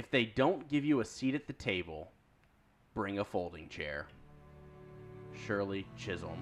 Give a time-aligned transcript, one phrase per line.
[0.00, 2.10] If they don't give you a seat at the table,
[2.94, 4.06] bring a folding chair.
[5.46, 6.38] Shirley Chisholm.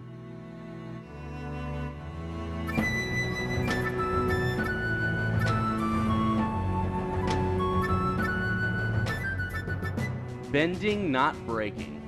[10.52, 12.00] Bending Not Breaking,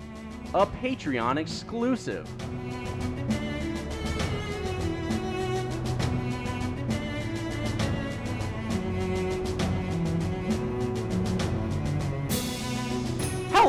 [0.54, 2.28] a Patreon exclusive.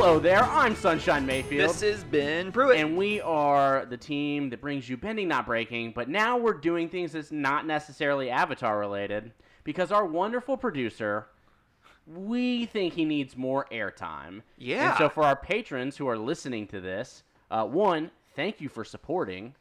[0.01, 1.69] Hello there, I'm Sunshine Mayfield.
[1.69, 2.79] This is Ben Pruitt.
[2.79, 6.89] and we are the team that brings you Bending Not Breaking, but now we're doing
[6.89, 9.31] things that's not necessarily Avatar related
[9.63, 11.27] because our wonderful producer,
[12.07, 14.41] we think he needs more airtime.
[14.57, 14.89] Yeah.
[14.89, 17.21] And so for our patrons who are listening to this,
[17.51, 19.53] uh, one, thank you for supporting.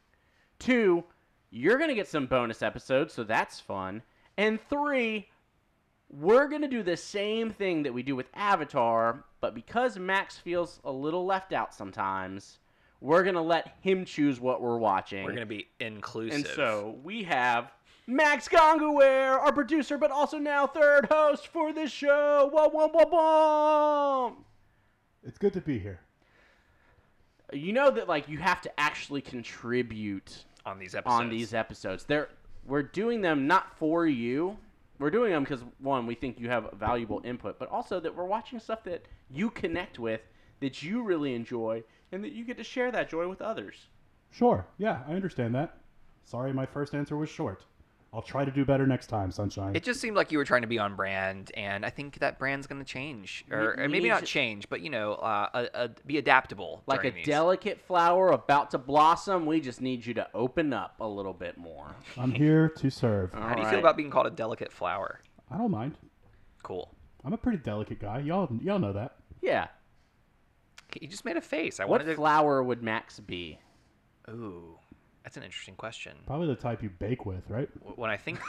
[0.57, 1.03] Two,
[1.51, 4.01] you're going to get some bonus episodes, so that's fun.
[4.37, 5.29] And three,
[6.09, 10.37] we're going to do the same thing that we do with Avatar, but because Max
[10.37, 12.59] feels a little left out sometimes,
[13.01, 15.25] we're going to let him choose what we're watching.
[15.25, 16.35] We're gonna be inclusive.
[16.35, 17.71] and so we have
[18.07, 22.49] Max Gongaware, our producer, but also now third host for this show.
[22.53, 24.37] Whoa, whoa, whoa, whoa.
[25.23, 25.99] It's good to be here.
[27.53, 32.05] You know that like you have to actually contribute on these episodes, on these episodes.
[32.05, 32.29] They're
[32.65, 34.57] we're doing them not for you.
[35.01, 38.25] We're doing them because one, we think you have valuable input, but also that we're
[38.25, 40.21] watching stuff that you connect with,
[40.59, 43.87] that you really enjoy, and that you get to share that joy with others.
[44.29, 44.67] Sure.
[44.77, 45.79] Yeah, I understand that.
[46.23, 47.65] Sorry, my first answer was short.
[48.13, 49.73] I'll try to do better next time, Sunshine.
[49.73, 52.37] It just seemed like you were trying to be on brand, and I think that
[52.37, 56.17] brand's gonna change, or, or maybe not change, but you know, uh, uh, uh, be
[56.17, 56.83] adaptable.
[56.87, 57.25] Like a these.
[57.25, 61.57] delicate flower about to blossom, we just need you to open up a little bit
[61.57, 61.95] more.
[62.17, 63.33] I'm here to serve.
[63.33, 65.21] How do you feel about being called a delicate flower?
[65.49, 65.95] I don't mind.
[66.63, 66.93] Cool.
[67.23, 68.19] I'm a pretty delicate guy.
[68.19, 69.15] Y'all, y'all know that.
[69.41, 69.67] Yeah.
[70.99, 71.79] You just made a face.
[71.79, 72.15] I What wanted to.
[72.15, 73.57] flower would Max be?
[74.29, 74.77] Ooh,
[75.23, 76.17] that's an interesting question.
[76.25, 77.69] Probably the type you bake with, right?
[77.95, 78.39] When I think,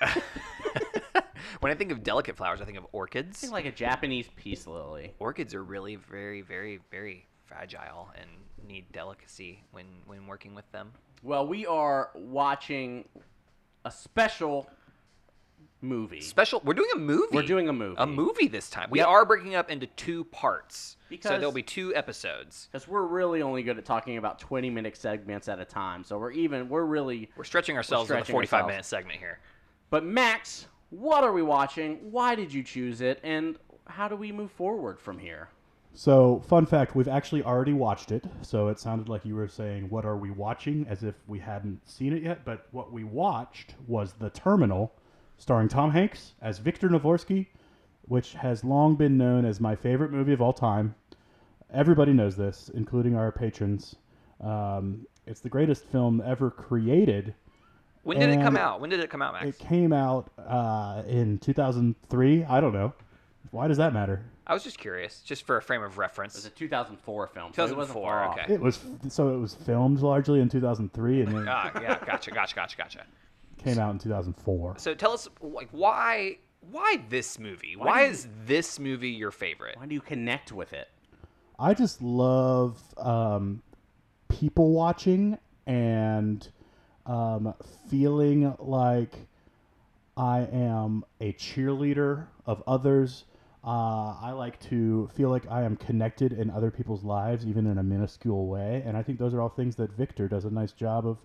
[1.60, 3.38] when I think of delicate flowers, I think of orchids.
[3.38, 5.14] Think like a Japanese peace lily.
[5.18, 8.28] orchids are really very, very, very fragile and
[8.66, 10.92] need delicacy when when working with them.
[11.22, 13.08] Well, we are watching
[13.84, 14.68] a special
[15.80, 16.20] movie.
[16.20, 16.60] Special.
[16.64, 17.28] We're doing a movie.
[17.34, 17.96] We're doing a movie.
[17.98, 18.88] A movie this time.
[18.90, 19.08] We Yep.
[19.08, 20.96] are breaking up into two parts.
[20.98, 22.68] so Because- there'll be two episodes.
[22.72, 26.02] Because we're really only good at talking about 20 minute segments at a time.
[26.02, 27.30] So we're even, we're really.
[27.36, 28.72] We're stretching ourselves in stretching a 45 ourselves.
[28.72, 29.38] minute segment here.
[29.90, 32.10] But Max, what are we watching?
[32.10, 33.20] Why did you choose it?
[33.22, 33.56] And
[33.86, 35.48] how do we move forward from here?
[35.92, 38.24] So, fun fact: we've actually already watched it.
[38.42, 41.88] So it sounded like you were saying, "What are we watching?" as if we hadn't
[41.88, 42.44] seen it yet.
[42.44, 44.92] But what we watched was The Terminal,
[45.38, 47.46] starring Tom Hanks as Victor Navorski,
[48.02, 50.94] which has long been known as my favorite movie of all time.
[51.72, 53.96] Everybody knows this, including our patrons.
[54.40, 57.34] Um, it's the greatest film ever created.
[58.04, 58.80] When did it come out?
[58.80, 59.46] When did it come out, Max?
[59.46, 62.44] It came out uh, in 2003.
[62.44, 62.92] I don't know.
[63.50, 64.24] Why does that matter?
[64.46, 66.34] I was just curious, just for a frame of reference.
[66.34, 67.52] It was a 2004 film.
[67.52, 68.54] so it wasn't 2004, okay.
[68.54, 72.54] It was so it was filmed largely in 2003 and then ah, yeah, gotcha, gotcha,
[72.54, 73.04] gotcha, gotcha.
[73.66, 74.74] Came out in 2004.
[74.78, 76.38] So tell us, like, why,
[76.70, 77.76] why this movie?
[77.76, 79.76] Why Why, do you- is this movie your favorite?
[79.76, 80.88] Why do you connect with it?
[81.58, 83.62] I just love um,
[84.28, 86.46] people watching and
[87.06, 87.54] um,
[87.88, 89.14] feeling like
[90.16, 93.24] I am a cheerleader of others.
[93.64, 97.78] Uh, I like to feel like I am connected in other people's lives, even in
[97.78, 98.82] a minuscule way.
[98.86, 101.18] And I think those are all things that Victor does a nice job of,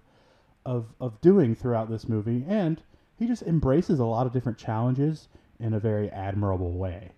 [0.65, 2.45] of, of doing throughout this movie.
[2.47, 2.81] And
[3.17, 5.27] he just embraces a lot of different challenges
[5.59, 7.11] in a very admirable way.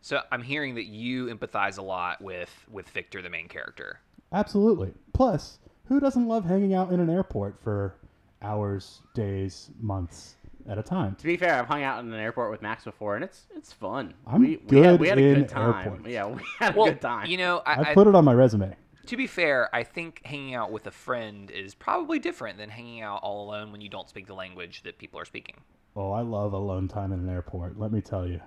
[0.00, 4.00] So I'm hearing that you empathize a lot with with Victor, the main character.
[4.32, 4.92] Absolutely.
[5.14, 7.94] Plus, who doesn't love hanging out in an airport for
[8.42, 10.34] hours, days, months
[10.68, 11.14] at a time?
[11.16, 13.72] To be fair, I've hung out in an airport with Max before, and it's it's
[13.72, 14.12] fun.
[14.26, 15.86] I'm we, we had, good we had a in good time.
[15.86, 16.06] airports.
[16.08, 17.26] Yeah, we had a Well, good time.
[17.26, 18.74] you know, I, I I, put it on my resume.
[19.06, 23.02] To be fair, I think hanging out with a friend is probably different than hanging
[23.02, 25.56] out all alone when you don't speak the language that people are speaking.
[25.96, 27.78] Oh, I love alone time in an airport.
[27.78, 28.40] Let me tell you.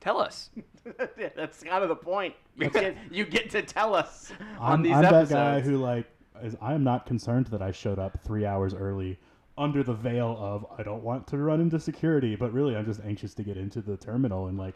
[0.00, 0.50] Tell us.
[1.36, 2.34] That's kind of the point.
[2.56, 5.30] You get, you get to tell us on I'm, these I'm episodes.
[5.30, 6.06] that guy who like
[6.42, 9.18] is, I am not concerned that I showed up three hours early
[9.58, 13.00] under the veil of I don't want to run into security, but really I'm just
[13.04, 14.74] anxious to get into the terminal and like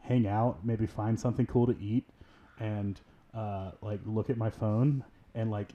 [0.00, 2.04] hang out, maybe find something cool to eat,
[2.58, 3.00] and
[3.36, 5.04] uh, like look at my phone
[5.34, 5.68] and like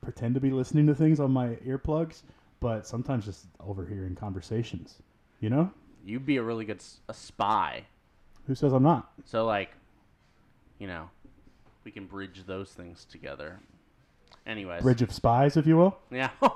[0.00, 2.22] pretend to be listening to things on my earplugs,
[2.60, 4.96] but sometimes just overhearing conversations.
[5.40, 5.70] You know?
[6.04, 7.84] You'd be a really good s- a spy.
[8.46, 9.12] Who says I'm not?
[9.24, 9.70] So like,
[10.78, 11.10] you know,
[11.84, 13.60] we can bridge those things together.
[14.46, 15.96] Anyways, Bridge of Spies, if you will.
[16.10, 16.30] yeah.
[16.42, 16.48] I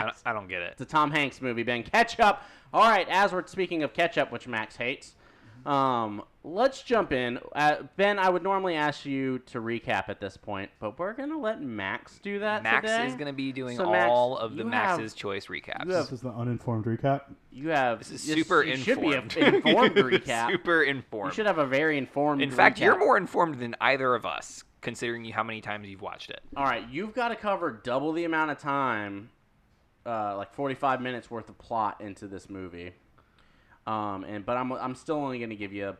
[0.00, 0.72] don't, Max, I don't get it.
[0.72, 1.62] it's a Tom Hanks movie.
[1.62, 2.40] Ben, ketchup.
[2.72, 5.14] All right, as we're speaking of ketchup, which Max hates,
[5.66, 7.38] um, let's jump in.
[7.54, 11.38] Uh, ben, I would normally ask you to recap at this point, but we're gonna
[11.38, 13.06] let Max do that Max today.
[13.06, 15.84] is going to be doing So, Max, all of the you have- Max's Choice recaps.
[15.86, 17.22] you have- This is the uninformed recap.
[17.50, 19.32] You have This is you- super you informed.
[19.32, 20.50] Should be an informed recap.
[20.50, 20.84] super informed.
[20.84, 21.34] You informed.
[21.34, 22.42] should have a very informed.
[22.42, 23.00] In fact, you're recap.
[23.00, 26.40] more informed than either of us, considering you how many times you've watched it.
[26.56, 29.30] All right, you've got to cover double the amount of time,
[30.06, 32.92] uh, like 45 minutes worth of plot into this movie.
[33.90, 35.96] Um, and but I'm I'm still only going to give you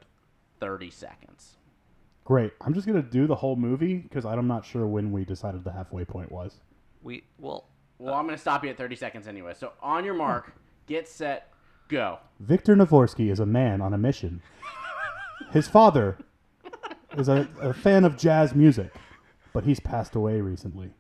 [0.60, 1.56] 30 seconds.
[2.25, 2.52] Great.
[2.60, 5.72] I'm just gonna do the whole movie because I'm not sure when we decided the
[5.72, 6.60] halfway point was.
[7.02, 7.64] We well,
[7.98, 9.54] Well, I'm going to stop you at 30 seconds anyway.
[9.56, 10.52] So on your mark,
[10.87, 11.52] get set,
[11.88, 12.19] go.
[12.38, 14.40] Victor Navorski is a man on a mission.
[15.52, 16.19] His father
[17.16, 18.92] is a, a fan of jazz music,
[19.52, 20.90] but he's passed away recently.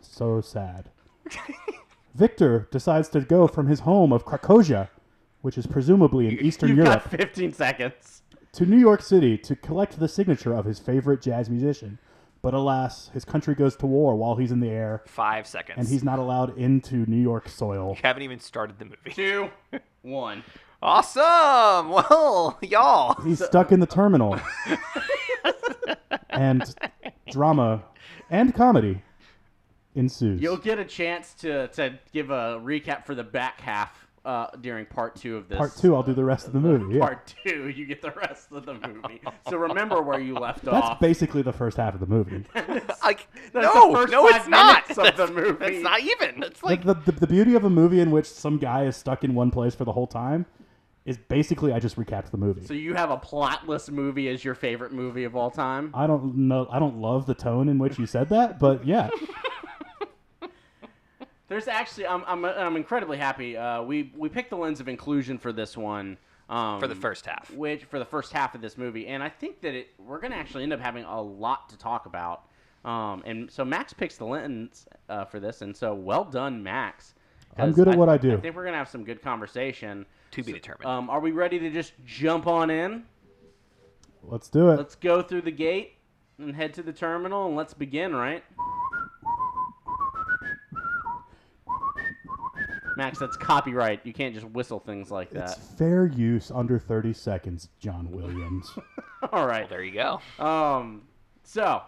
[0.00, 0.90] So sad.
[2.14, 4.88] Victor decides to go from his home of Krakozhia,
[5.48, 8.20] which is presumably in Eastern You've Europe, got 15 seconds.
[8.52, 11.98] to New York City to collect the signature of his favorite jazz musician.
[12.42, 15.78] But alas, his country goes to war while he's in the air, five seconds.
[15.78, 17.94] and he's not allowed into New York soil.
[17.96, 19.10] You haven't even started the movie.
[19.10, 19.48] Two,
[20.02, 20.44] one.
[20.82, 21.88] Awesome!
[21.92, 23.20] Well, y'all.
[23.22, 24.38] He's stuck in the terminal.
[26.30, 26.62] and
[27.32, 27.84] drama
[28.28, 29.02] and comedy
[29.94, 30.42] ensues.
[30.42, 34.84] You'll get a chance to, to give a recap for the back half uh, during
[34.84, 35.56] part two of this.
[35.56, 36.96] Part two, I'll do the rest of the movie.
[36.96, 37.00] Yeah.
[37.00, 39.22] Part two, you get the rest of the movie.
[39.48, 40.88] So remember where you left That's off.
[40.90, 42.44] That's basically the first half of the movie.
[43.02, 44.86] Like, That's no, the first no, it's not.
[44.86, 45.64] minutes of the movie.
[45.64, 46.42] It's not even.
[46.42, 49.24] It's like the, the, the beauty of a movie in which some guy is stuck
[49.24, 50.44] in one place for the whole time
[51.06, 52.66] is basically I just recapped the movie.
[52.66, 55.90] So you have a plotless movie as your favorite movie of all time.
[55.94, 56.68] I don't know.
[56.70, 59.08] I don't love the tone in which you said that, but yeah,
[61.48, 63.56] There's actually, I'm, I'm, I'm incredibly happy.
[63.56, 66.18] Uh, we we picked the lens of inclusion for this one.
[66.50, 67.50] Um, for the first half.
[67.50, 70.36] which for the first half of this movie, and I think that it we're gonna
[70.36, 72.44] actually end up having a lot to talk about.
[72.84, 77.14] Um, and so Max picks the lens uh, for this, and so well done, Max.
[77.58, 78.32] I'm good at what I do.
[78.32, 80.06] I think we're gonna have some good conversation.
[80.32, 80.86] To be determined.
[80.86, 83.04] Um, are we ready to just jump on in?
[84.22, 84.76] let's do it.
[84.76, 85.96] Let's go through the gate
[86.38, 88.14] and head to the terminal, and let's begin.
[88.14, 88.44] Right,
[92.98, 93.18] Max?
[93.18, 94.00] That's copyright.
[94.04, 95.44] You can't just whistle things like that.
[95.44, 95.78] It's that.
[95.78, 98.70] fair use under 30 seconds, John Williams.
[99.32, 99.66] All right.
[99.68, 100.20] there you go.
[100.44, 101.04] Um,
[101.44, 101.82] so,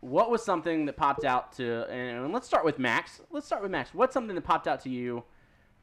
[0.00, 3.20] what was something that popped out to, and let's start with Max.
[3.30, 3.92] Let's start with Max.
[3.92, 5.24] What's something that popped out to you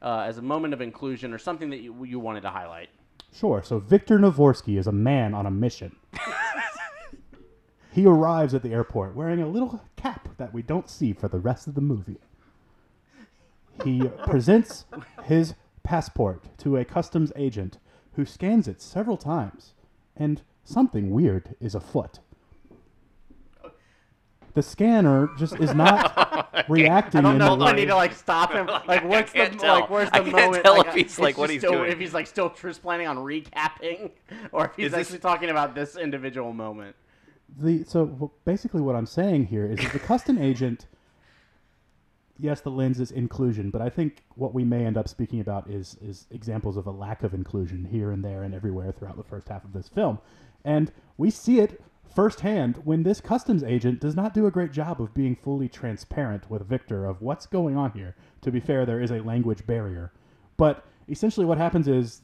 [0.02, 2.88] uh, as a moment of inclusion or something that you, you wanted to highlight?
[3.32, 3.62] Sure.
[3.62, 5.94] So Victor Navorski is a man on a mission.
[7.92, 11.38] he arrives at the airport wearing a little cap that we don't see for the
[11.38, 12.16] rest of the movie.
[13.84, 14.84] He presents
[15.24, 17.78] his passport to a customs agent
[18.14, 19.74] who scans it several times,
[20.16, 22.20] and something weird is afoot.
[24.54, 27.76] The scanner just is not reacting I don't in know the if I way.
[27.80, 28.66] need to like stop him.
[28.86, 29.80] Like, Like, I what's the can't tell.
[29.80, 29.90] like?
[29.90, 30.64] Where's I the can't moment?
[30.64, 31.92] tell like, if he's, it's like, what just he's still, doing.
[31.92, 34.12] If he's like still just planning on recapping,
[34.52, 36.96] or if he's Is this- actually talking about this individual moment.
[37.58, 40.86] the so w- basically what I'm saying here is that the custom agent
[42.38, 45.68] yes the lens is inclusion but I think what we may end up speaking about
[45.70, 49.22] is is examples of a lack of inclusion here and there and everywhere throughout the
[49.22, 50.18] first half of this film.
[50.64, 51.82] And we see it
[52.14, 56.50] firsthand when this customs agent does not do a great job of being fully transparent
[56.50, 58.16] with Victor of what's going on here.
[58.42, 60.12] To be fair there is a language barrier.
[60.56, 62.22] But essentially what happens is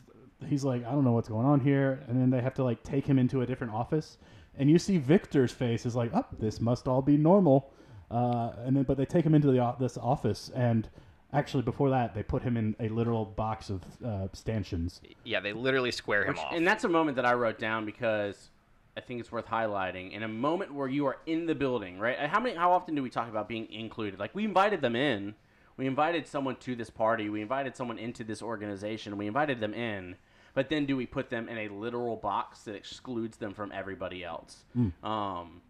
[0.49, 2.83] he's like, I don't know what's going on here, and then they have to like
[2.83, 4.19] take him into a different office,
[4.57, 7.73] and you see Victor's face is like, oh, this must all be normal,
[8.13, 10.89] uh, and then but they take him into the this office, and
[11.33, 15.01] actually before that they put him in a literal box of uh, stanchions.
[15.25, 16.53] Yeah, they literally square him Which- off.
[16.53, 18.51] and that's a moment that I wrote down because
[18.97, 20.13] I think it's worth highlighting.
[20.13, 22.19] In a moment where you are in the building, right?
[22.19, 22.55] How many?
[22.55, 24.21] How often do we talk about being included?
[24.21, 25.35] Like we invited them in.
[25.79, 27.31] We invited someone to this party.
[27.31, 29.17] We invited someone into this organization.
[29.17, 30.17] We invited them in.
[30.55, 34.23] But then do we put them in a literal box that excludes them from everybody
[34.23, 34.65] else?
[35.03, 35.63] Um,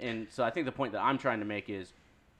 [0.00, 1.92] and so I think the point that I'm trying to make is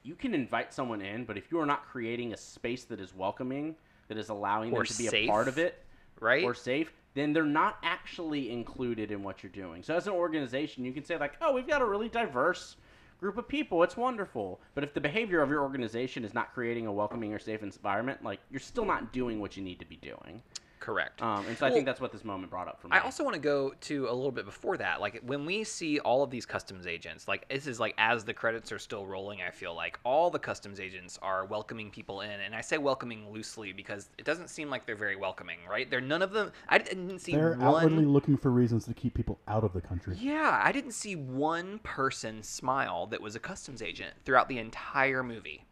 [0.03, 3.15] you can invite someone in, but if you are not creating a space that is
[3.15, 3.75] welcoming,
[4.07, 5.27] that is allowing Or them to be safe.
[5.29, 5.83] a part of it,
[6.19, 6.43] right?
[6.43, 9.83] or safe, then they're not actually included in what you're doing.
[9.83, 12.77] So as an organization, you can say like, "Oh, we've got a really diverse
[13.19, 13.83] group of people.
[13.83, 17.39] It's wonderful." But if the behavior of your organization is not creating a welcoming or
[17.39, 20.41] safe environment, like you're still not doing what you need to be doing.
[20.81, 21.21] Correct.
[21.21, 22.97] Um, and so I think that's what this moment brought up for me.
[22.97, 24.99] I also want to go to a little bit before that.
[24.99, 28.33] Like when we see all of these customs agents, like this is like as the
[28.33, 32.31] credits are still rolling, I feel like all the customs agents are welcoming people in,
[32.31, 35.87] and I say welcoming loosely because it doesn't seem like they're very welcoming, right?
[35.87, 36.51] They're none of them.
[36.67, 37.61] I didn't see They're one.
[37.61, 40.17] outwardly looking for reasons to keep people out of the country.
[40.19, 45.21] Yeah, I didn't see one person smile that was a customs agent throughout the entire
[45.21, 45.63] movie.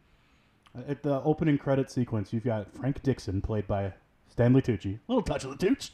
[0.88, 3.92] At the opening credit sequence, you've got Frank Dixon, played by
[4.39, 4.98] Stanley Tucci.
[5.10, 5.91] Little touch of the Tooch.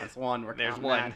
[0.00, 0.46] that's one.
[0.46, 1.14] We're There's one.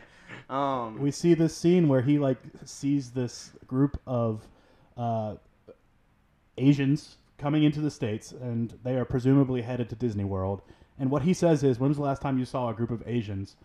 [0.51, 0.55] that.
[0.55, 2.37] Um, We see this scene where he like
[2.67, 4.47] sees this group of
[4.95, 5.37] uh,
[6.59, 10.61] Asians coming into the states, and they are presumably headed to Disney World.
[10.99, 13.03] And what he says is, "When was the last time you saw a group of
[13.07, 13.57] Asians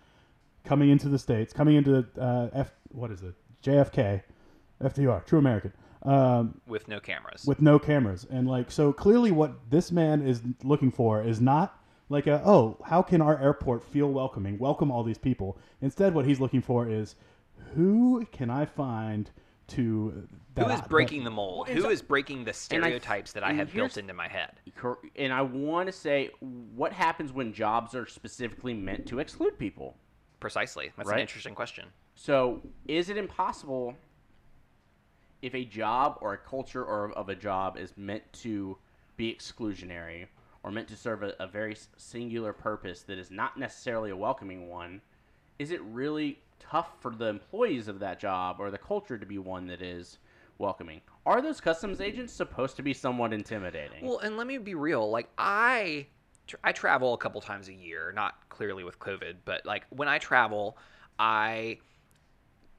[0.64, 4.24] coming into the states, coming into uh, F what is it, JFK,
[4.82, 7.44] FDR, True American?" Um, with no cameras.
[7.46, 11.79] with no cameras and like so clearly what this man is looking for is not
[12.10, 16.26] like a oh how can our airport feel welcoming welcome all these people instead what
[16.26, 17.16] he's looking for is
[17.76, 19.30] who can i find
[19.68, 21.68] to that Who is breaking that- the mold?
[21.68, 24.60] Well, Who it's- is breaking the stereotypes that I have built into my head?
[25.16, 29.96] and I want to say, what happens when jobs are specifically meant to exclude people?
[30.40, 30.92] Precisely.
[30.98, 31.90] That's an interesting question.
[32.16, 33.96] So, is it impossible
[35.44, 38.76] if a job or a culture or of a job is meant to
[39.18, 40.28] be exclusionary
[40.64, 44.70] or meant to serve a, a very singular purpose that is not necessarily a welcoming
[44.70, 45.02] one?
[45.58, 49.38] Is it really tough for the employees of that job or the culture to be
[49.38, 50.20] one that is
[50.58, 51.02] welcoming?
[51.26, 54.06] Are those customs agents supposed to be somewhat intimidating?
[54.06, 55.10] Well, and let me be real.
[55.10, 56.08] Like I,
[56.64, 58.12] I travel a couple times a year.
[58.14, 60.78] Not clearly with COVID, but like when I travel,
[61.18, 61.80] I,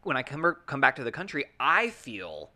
[0.02, 2.50] when I come come back to the country, I feel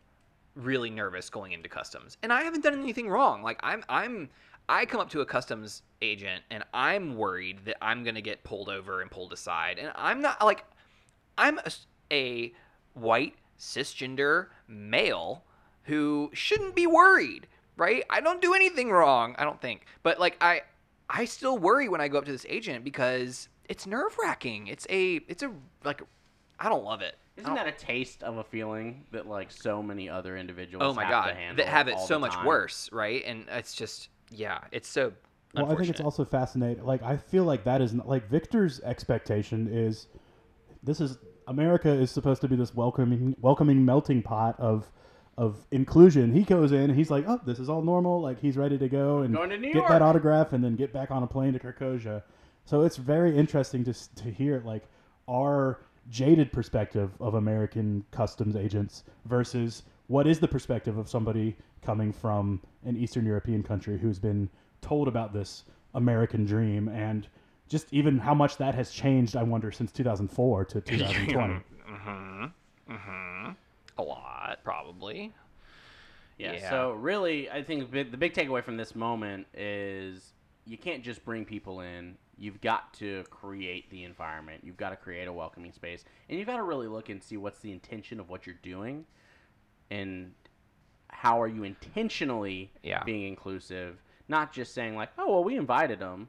[0.54, 3.42] really nervous going into customs, and I haven't done anything wrong.
[3.42, 4.30] Like I'm, I'm,
[4.68, 8.68] I come up to a customs agent, and I'm worried that I'm gonna get pulled
[8.68, 10.64] over and pulled aside, and I'm not like,
[11.37, 11.59] I'm
[12.11, 12.52] a
[12.94, 15.44] white cisgender male
[15.85, 18.04] who shouldn't be worried, right?
[18.09, 19.87] I don't do anything wrong, I don't think.
[20.02, 20.62] But like I
[21.11, 24.68] I still worry when I go up to this agent because it's nerve-wracking.
[24.68, 25.50] It's a it's a
[25.85, 26.02] like
[26.59, 27.16] I don't love it.
[27.37, 31.02] Isn't that a taste of a feeling that like so many other individuals Oh my
[31.02, 33.23] have god, to that have it so much worse, right?
[33.26, 35.12] And it's just yeah, it's so
[35.54, 38.80] well i think it's also fascinating like i feel like that is not, like victor's
[38.80, 40.08] expectation is
[40.82, 41.16] this is
[41.46, 44.90] america is supposed to be this welcoming welcoming melting pot of
[45.36, 48.56] of inclusion he goes in and he's like oh this is all normal like he's
[48.56, 49.88] ready to go and to get York.
[49.88, 52.22] that autograph and then get back on a plane to Kyrgyzstan.
[52.64, 54.84] So it's very interesting to to hear like
[55.28, 62.12] our jaded perspective of American customs agents versus what is the perspective of somebody coming
[62.12, 64.49] from an Eastern European country who's been
[64.80, 67.26] told about this American dream and
[67.68, 69.37] just even how much that has changed.
[69.37, 71.54] I wonder since 2004 to 2020.
[71.54, 72.44] Mm-hmm.
[72.90, 73.50] Mm-hmm.
[73.99, 75.32] a lot probably.
[76.38, 76.70] Yeah, Yeah.
[76.70, 80.32] So really, I think the the big takeaway from this moment is
[80.66, 82.16] you can't just bring people in.
[82.37, 84.62] You've got to create the environment.
[84.64, 87.37] You've got to create a welcoming space, and you've got to really look and see
[87.37, 89.06] what's the intention of what you're doing,
[89.94, 90.32] and
[91.08, 93.02] how are you intentionally Yeah.
[93.04, 96.28] being inclusive, not just saying like, oh well, we invited them.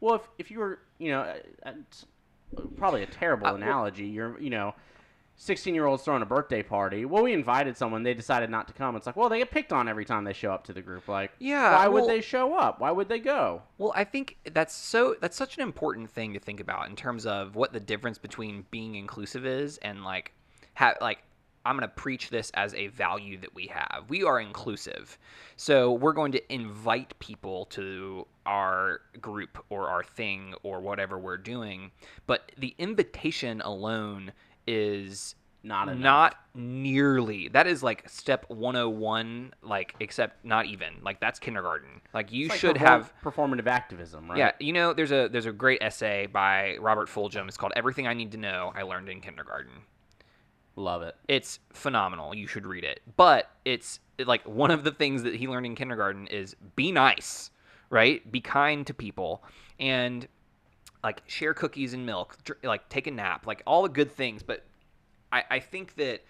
[0.00, 1.34] Well, if if you were, you know,
[1.66, 1.72] uh,
[2.76, 4.06] probably a terrible Uh, well- analogy.
[4.06, 4.74] You're, you know.
[5.36, 7.06] 16 year olds throwing a birthday party.
[7.06, 8.02] Well, we invited someone.
[8.02, 8.94] They decided not to come.
[8.94, 11.08] It's like, well, they get picked on every time they show up to the group.
[11.08, 12.78] Like, Yeah, why would they show up?
[12.78, 13.62] Why would they go?
[13.78, 17.24] Well, I think that's so that's such an important thing to think about in terms
[17.24, 20.32] of what the difference between being inclusive is and like
[20.74, 21.20] ha- like
[21.64, 24.04] I'm going to preach this as a value that we have.
[24.08, 25.18] We are inclusive.
[25.56, 31.36] So, we're going to invite people to our group or our thing or whatever we're
[31.36, 31.90] doing,
[32.26, 34.32] but the invitation alone
[34.66, 36.02] is Not enough.
[36.02, 42.32] not nearly that is like step 101 like except not even like that's kindergarten like
[42.32, 44.38] you like should have performative activism, right?
[44.38, 47.46] yeah, you know, there's a there's a great essay by Robert Fulghum.
[47.46, 49.72] It's called "Everything I Need to Know I Learned in Kindergarten."
[50.76, 51.16] Love it.
[51.28, 52.34] It's phenomenal.
[52.34, 53.00] You should read it.
[53.16, 57.50] But it's like one of the things that he learned in kindergarten is be nice,
[57.90, 58.30] right?
[58.30, 59.44] Be kind to people,
[59.78, 60.26] and
[61.02, 64.42] like share cookies and milk, like take a nap, like all the good things.
[64.42, 64.64] But
[65.32, 66.24] I, I think that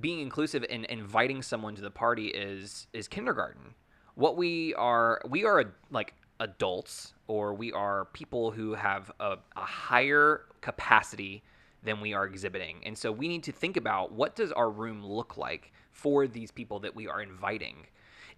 [0.00, 3.74] being inclusive and inviting someone to the party is is kindergarten.
[4.14, 9.60] What we are, we are like adults, or we are people who have a, a
[9.60, 11.44] higher capacity
[11.82, 15.04] than we are exhibiting, and so we need to think about what does our room
[15.04, 17.86] look like for these people that we are inviting.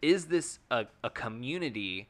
[0.03, 2.09] Is this a, a community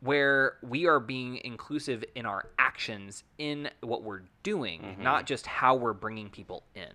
[0.00, 5.02] where we are being inclusive in our actions in what we're doing, mm-hmm.
[5.02, 6.92] not just how we're bringing people in.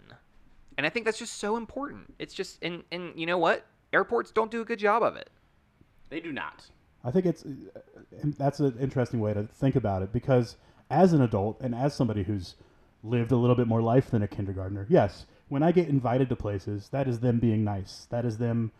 [0.78, 2.14] And I think that's just so important.
[2.20, 3.66] It's just and and you know what?
[3.94, 5.30] Airports don't do a good job of it.
[6.10, 6.66] They do not.
[7.04, 7.80] I think it's uh,
[8.38, 10.58] that's an interesting way to think about it because
[10.90, 12.56] as an adult and as somebody who's
[13.06, 16.36] lived a little bit more life than a kindergartner, yes, when I get invited to
[16.36, 18.08] places, that is them being nice.
[18.10, 18.72] That is them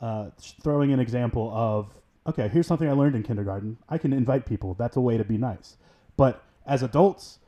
[0.00, 0.30] uh,
[0.62, 1.88] throwing an example of
[2.26, 3.78] okay, here's something I learned in kindergarten.
[3.88, 4.74] I can invite people.
[4.74, 5.76] That's a way to be nice.
[6.16, 7.38] But as adults,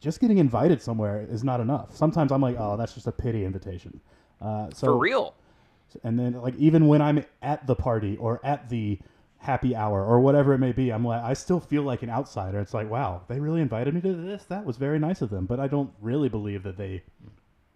[0.00, 1.96] just getting invited somewhere is not enough.
[1.96, 4.00] Sometimes I'm like, oh, that's just a pity invitation.
[4.40, 5.34] Uh, so For real.
[6.02, 8.98] and then like even when I'm at the party or at the
[9.44, 12.58] happy hour or whatever it may be, I'm like I still feel like an outsider.
[12.60, 14.44] It's like, wow, they really invited me to this.
[14.44, 15.44] That was very nice of them.
[15.44, 17.02] But I don't really believe that they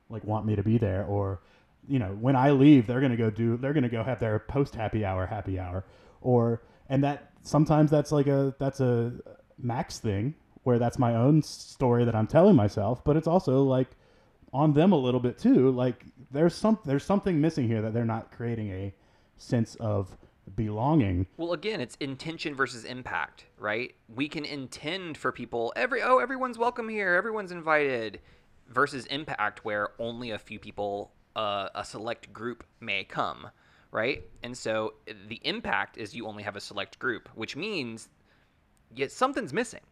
[0.08, 1.40] like want me to be there or
[1.86, 4.74] you know, when I leave, they're gonna go do they're gonna go have their post
[4.74, 5.84] happy hour happy hour.
[6.22, 9.12] Or and that sometimes that's like a that's a
[9.58, 13.88] max thing where that's my own story that I'm telling myself, but it's also like
[14.52, 15.70] on them a little bit too.
[15.70, 18.94] Like there's some there's something missing here that they're not creating a
[19.36, 20.16] sense of
[20.56, 21.26] belonging.
[21.36, 23.94] Well, again, it's intention versus impact, right?
[24.14, 28.20] We can intend for people every oh everyone's welcome here, everyone's invited,
[28.68, 33.48] versus impact where only a few people, uh, a select group may come,
[33.90, 34.22] right?
[34.42, 34.94] And so
[35.28, 38.08] the impact is you only have a select group, which means
[38.94, 39.82] yet something's missing,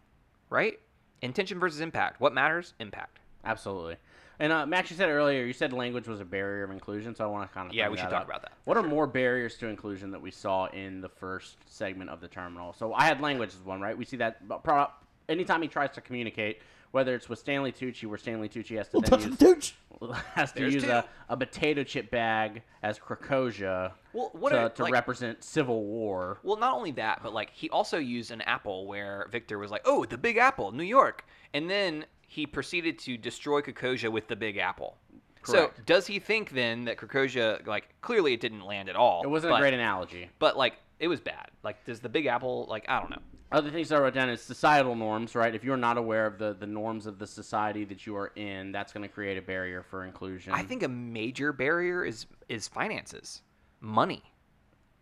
[0.50, 0.78] right?
[1.22, 2.20] Intention versus impact.
[2.20, 2.74] What matters?
[2.80, 3.20] Impact.
[3.44, 3.96] Absolutely.
[4.38, 7.24] And uh, Max, you said earlier, you said language was a barrier of inclusion, so
[7.24, 8.28] I want to kind of Yeah, bring we should talk up.
[8.28, 8.52] about that.
[8.64, 12.28] What are more barriers to inclusion that we saw in the first segment of the
[12.28, 12.72] terminal?
[12.74, 13.96] So I had language as one, right?
[13.96, 14.92] We see that but
[15.28, 16.60] anytime he tries to communicate,
[16.92, 19.72] whether it's with Stanley Tucci, where Stanley Tucci has to then use,
[20.34, 24.68] has to There's use a, a potato chip bag as Krakozhia Well, what to, are-
[24.70, 26.38] to like- represent civil war.
[26.42, 29.82] Well, not only that, but like he also used an apple where Victor was like,
[29.84, 31.24] "Oh, the Big Apple, New York,"
[31.54, 34.96] and then he proceeded to destroy Krakozhia with the Big Apple.
[35.42, 35.76] Correct.
[35.76, 39.22] So does he think then that Krakozhia, like, clearly it didn't land at all?
[39.22, 40.28] It wasn't but, a great analogy.
[40.38, 41.50] but like it was bad.
[41.62, 43.22] Like, does the Big Apple, like, I don't know.
[43.52, 45.54] Other things I wrote down is societal norms, right?
[45.54, 48.72] If you're not aware of the, the norms of the society that you are in,
[48.72, 50.52] that's going to create a barrier for inclusion.
[50.52, 53.42] I think a major barrier is is finances,
[53.80, 54.22] money,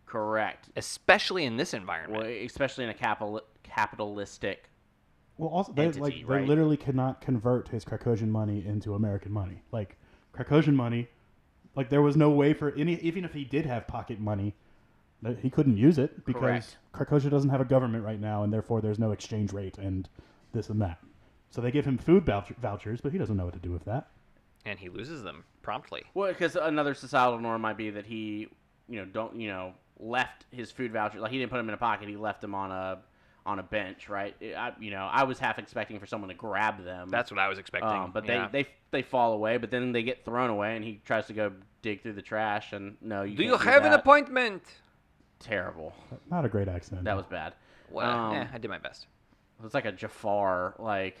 [0.05, 0.69] correct.
[0.75, 2.23] especially in this environment.
[2.23, 4.69] Well, especially in a capital capitalistic.
[5.37, 6.47] Well, also they entity, like they right?
[6.47, 9.61] literally cannot convert his Krakozhian money into American money.
[9.71, 9.97] Like
[10.33, 11.09] Krakozhian money,
[11.75, 14.55] like there was no way for any even if he did have pocket money,
[15.41, 16.77] he couldn't use it because Correct.
[16.93, 20.07] Krakozhia doesn't have a government right now, and therefore there's no exchange rate and
[20.53, 20.99] this and that.
[21.49, 23.85] So they give him food voucher- vouchers, but he doesn't know what to do with
[23.85, 24.07] that.
[24.67, 26.03] and he loses them promptly.
[26.15, 28.47] Well, because another societal norm might be that he,
[28.89, 31.75] you know, don't you know, left his food voucher like he didn't put them in
[31.75, 32.09] a pocket.
[32.09, 32.99] He left them on a
[33.45, 34.35] on a bench, right?
[34.41, 37.09] I, you know, I was half expecting for someone to grab them.
[37.09, 37.89] That's what I was expecting.
[37.89, 38.47] Um, but yeah.
[38.51, 41.33] they, they they fall away, but then they get thrown away, and he tries to
[41.33, 44.63] go dig through the trash, and no, you do can't you do have an appointment?
[45.39, 45.93] Terrible.
[46.31, 47.03] Not a great accent.
[47.03, 47.53] That was bad.
[47.91, 49.05] Well, Um, eh, I did my best.
[49.63, 51.17] It's like a Jafar, like,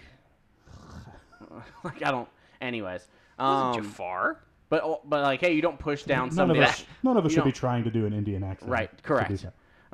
[1.83, 2.27] like I don't.
[2.61, 3.07] Anyways, It
[3.41, 4.39] wasn't um, Jafar.
[4.69, 6.79] but but like, hey, you don't push down none of us.
[6.79, 8.71] that- None of us you should be trying to do an Indian accent.
[8.71, 9.45] Right, to do correct.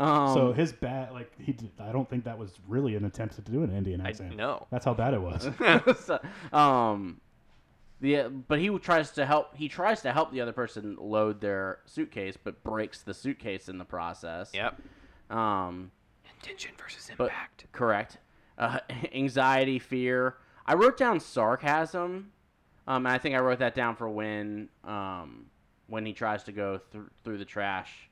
[0.02, 0.12] That.
[0.12, 3.36] Um, so his bad, like he, did, I don't think that was really an attempt
[3.36, 4.36] to do an Indian I accent.
[4.36, 4.68] know.
[4.72, 5.50] That's how bad it was.
[6.06, 6.20] so,
[6.56, 7.22] um,
[8.00, 9.56] the but he tries to help.
[9.56, 13.78] He tries to help the other person load their suitcase, but breaks the suitcase in
[13.78, 14.52] the process.
[14.54, 14.82] Yep.
[15.30, 15.92] Um,
[16.42, 17.66] Intention versus but impact.
[17.72, 18.18] correct.
[18.58, 18.80] Uh,
[19.14, 20.38] anxiety, fear.
[20.66, 22.32] I wrote down sarcasm.
[22.88, 25.46] Um, and I think I wrote that down for when um,
[25.88, 28.10] when he tries to go thr through the trash.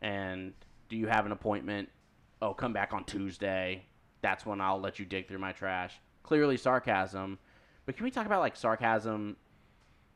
[0.00, 0.52] And
[0.88, 1.88] do you have an appointment?
[2.42, 3.84] Oh, come back on Tuesday.
[4.22, 5.94] That's when I'll let you dig through my trash.
[6.22, 7.38] Clearly sarcasm.
[7.84, 9.36] But can we talk about like sarcasm?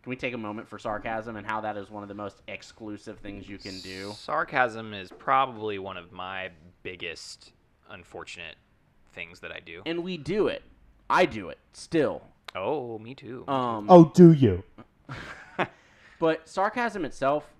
[0.02, 2.42] Can we take a moment for sarcasm and how that is one of the most
[2.48, 4.12] exclusive things you can do?
[4.16, 6.50] Sarcasm is probably one of my
[6.82, 7.52] biggest
[7.90, 8.56] unfortunate
[9.12, 9.82] things that I do.
[9.84, 10.62] And we do it.
[11.10, 12.22] I do it still.
[12.54, 13.44] Oh, me too.
[13.46, 14.62] Um, oh, do you?
[16.20, 17.50] But sarcasm itself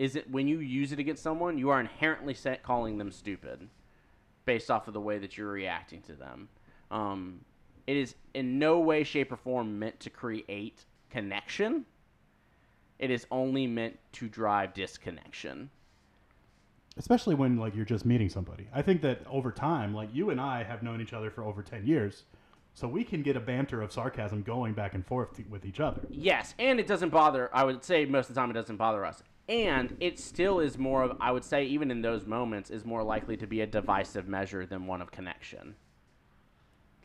[0.00, 3.68] is it when you use it against someone, you are inherently set calling them stupid,
[4.46, 6.48] based off of the way that you're reacting to them.
[6.90, 7.42] Um,
[7.86, 11.84] it is in no way, shape, or form meant to create connection.
[12.98, 15.68] It is only meant to drive disconnection.
[16.96, 18.68] especially when like you're just meeting somebody.
[18.72, 21.62] I think that over time, like you and I have known each other for over
[21.62, 22.24] ten years,
[22.72, 25.78] so we can get a banter of sarcasm going back and forth t- with each
[25.78, 26.00] other.
[26.08, 27.50] Yes, and it doesn't bother.
[27.52, 29.22] I would say most of the time it doesn't bother us.
[29.50, 33.02] And it still is more of I would say even in those moments is more
[33.02, 35.74] likely to be a divisive measure than one of connection.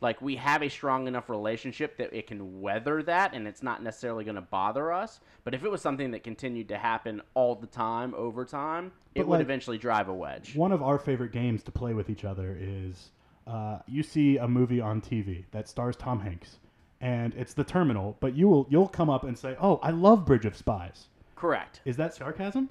[0.00, 3.82] Like we have a strong enough relationship that it can weather that and it's not
[3.82, 7.56] necessarily going to bother us, but if it was something that continued to happen all
[7.56, 10.54] the time over time, it But, would like, eventually drive a wedge.
[10.54, 13.10] One of our favorite games to play with each other is
[13.46, 16.58] uh, you see a movie on TV that stars Tom Hanks,
[17.00, 20.26] and it's The Terminal, but you will you'll come up and say, "Oh, I love
[20.26, 21.80] Bridge of Spies." Correct.
[21.84, 22.68] Is that sarcasm?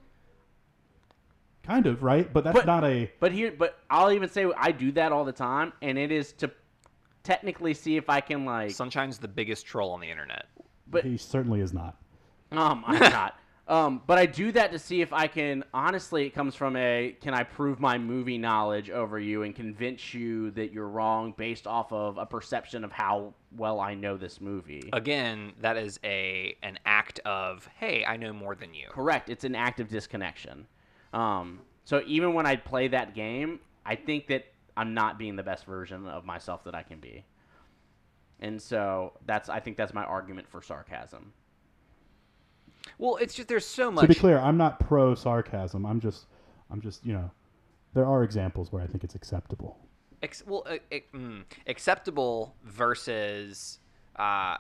[1.64, 2.32] Kind of, right?
[2.32, 3.12] But that's But- not a.
[3.20, 6.34] But here, but I'll even say I do that all the time, and it is
[6.34, 6.52] to
[7.24, 8.72] technically see if I can like.
[8.72, 10.46] Sunshine's the biggest troll on the internet.
[10.88, 11.96] But he certainly is not.
[12.52, 13.40] um, I'm not.
[13.68, 15.64] Um, but I do that to see if I can.
[15.74, 20.14] Honestly, it comes from a can I prove my movie knowledge over you and convince
[20.14, 24.40] you that you're wrong based off of a perception of how well I know this
[24.40, 24.90] movie.
[24.94, 28.88] Again, that is a an act of hey, I know more than you.
[28.90, 29.30] Correct.
[29.30, 30.68] It's an act of disconnection.
[31.12, 34.46] Um, so even when I play that game, I think that
[34.78, 37.26] I'm not being the best version of myself that I can be.
[38.42, 41.34] And so that's I think that's my argument for sarcasm.
[42.98, 44.04] Well, it's just there's so much.
[44.04, 45.86] To be clear, I'm not pro sarcasm.
[45.86, 46.28] I'm just,
[46.72, 47.32] I'm just, you know,
[47.94, 49.78] there are examples where I think it's acceptable.
[50.22, 50.78] Ex- well, uh,
[51.14, 53.80] mm, acceptable versus
[54.16, 54.58] uh,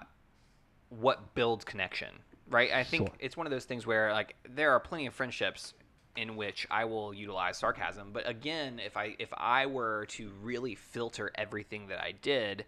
[0.89, 2.09] what builds connection,
[2.49, 2.71] right?
[2.71, 3.15] I think Sure.
[3.19, 5.73] it's one of those things where like there are plenty of friendships
[6.15, 10.75] in which I will utilize sarcasm, but again, if I if I were to really
[10.75, 12.65] filter everything that I did,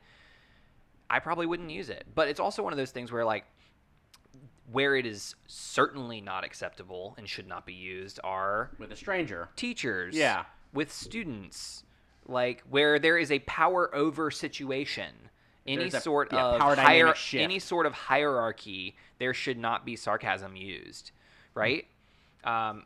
[1.10, 2.06] I probably wouldn't use it.
[2.14, 3.46] But it's also one of those things where like
[4.72, 9.50] where it is certainly not acceptable and should not be used are With a stranger.
[9.56, 10.46] teachers Yeah.
[10.74, 11.84] with students
[12.26, 15.30] like where there is a power over situation
[15.66, 17.44] any There's a- sort yeah, of power hier- dynamic shift.
[17.44, 21.12] any sort of hierarchy there should not be sarcasm used
[21.54, 21.88] right
[22.44, 22.86] um,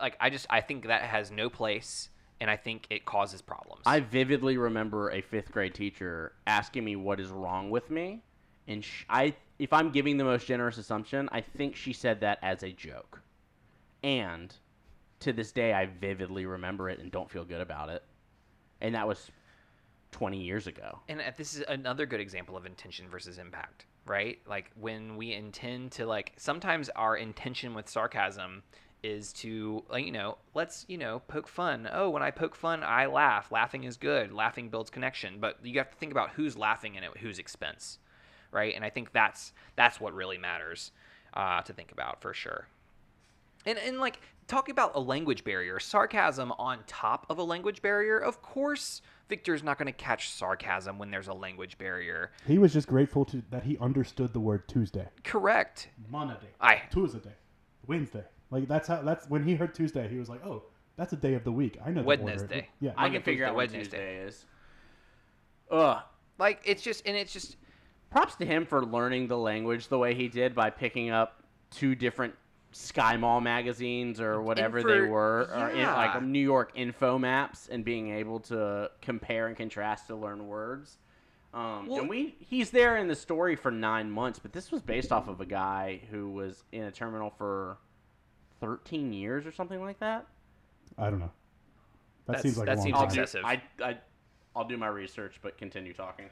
[0.00, 2.10] like i just i think that has no place
[2.40, 6.96] and i think it causes problems I vividly remember a fifth grade teacher asking me
[6.96, 8.22] what is wrong with me,
[8.68, 12.38] and sh- I, if I'm giving the most generous assumption, I think she said that
[12.42, 13.22] as a joke,
[14.02, 14.54] and
[15.20, 18.02] to this day I vividly remember it and don't feel good about it,
[18.80, 19.30] and that was
[20.12, 21.00] 20 years ago.
[21.08, 24.38] and uh, this is another good example of intention versus impact right?
[24.46, 28.62] Like when we intend to like sometimes our intention with sarcasm
[29.02, 31.88] is to you know let's you know poke fun.
[31.92, 33.52] Oh when i poke fun i laugh.
[33.52, 34.32] Laughing is good.
[34.32, 35.38] Laughing builds connection.
[35.40, 37.98] But you have to think about who's laughing and at whose expense
[38.54, 40.92] right and i think that's that's what really matters
[41.34, 42.68] uh, to think about for sure
[43.66, 48.18] and and like talking about a language barrier, sarcasm on top of a language barrier.
[48.18, 52.30] Of course, Victor's not going to catch sarcasm when there's a language barrier.
[52.46, 55.08] He was just grateful to that he understood the word Tuesday.
[55.22, 55.88] Correct.
[56.10, 56.36] Monday.
[56.60, 57.32] I- Tuesday.
[57.86, 58.24] Wednesday.
[58.50, 60.64] Like that's how that's when he heard Tuesday, he was like, "Oh,
[60.96, 61.78] that's a day of the week.
[61.84, 62.06] I know the.
[62.06, 62.68] Wednesday.
[62.80, 62.92] Yeah.
[62.96, 63.80] I Monday, can figure Tuesday, out what Wednesday.
[63.80, 64.46] Tuesday is.
[65.70, 66.02] Ugh.
[66.38, 67.56] Like it's just and it's just
[68.14, 71.96] Props to him for learning the language the way he did by picking up two
[71.96, 72.32] different
[72.70, 77.68] Sky Mall magazines or whatever they for- were, or in, like New York info maps,
[77.68, 80.98] and being able to compare and contrast to learn words.
[81.52, 84.80] Um, Well- and we he's there in the story for nine months, but this was
[84.80, 87.78] based off of a guy who was in a terminal for
[88.60, 90.24] thirteen years or something like that.
[90.96, 91.32] I don't know.
[92.26, 93.06] That seems like that a long seems time.
[93.08, 93.44] Excessive.
[93.44, 93.98] I, I,
[94.54, 96.26] I'll do my research, but continue talking.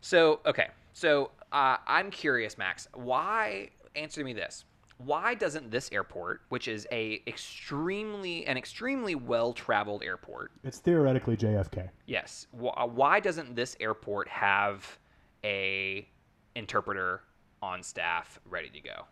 [0.00, 0.68] so okay.
[0.94, 2.88] So uh, I'm curious, Max.
[2.94, 3.70] Why?
[3.96, 4.64] Answer me this.
[4.98, 11.36] Why doesn't this airport, which is a extremely an extremely well traveled airport, It's theoretically
[11.36, 11.90] JFK.
[12.06, 12.46] Yes.
[12.58, 14.98] Wh- uh, Why doesn't this airport have
[15.44, 16.08] a
[16.54, 17.22] interpreter
[17.60, 19.04] on staff ready to go?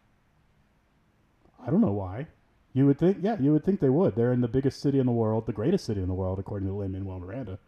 [1.64, 2.28] I don't know why.
[2.74, 4.14] You would think, yeah, you would think they would.
[4.14, 6.68] They're in the biggest city in the world, the greatest city in the world, according
[6.68, 7.58] to Lin Manuel Miranda,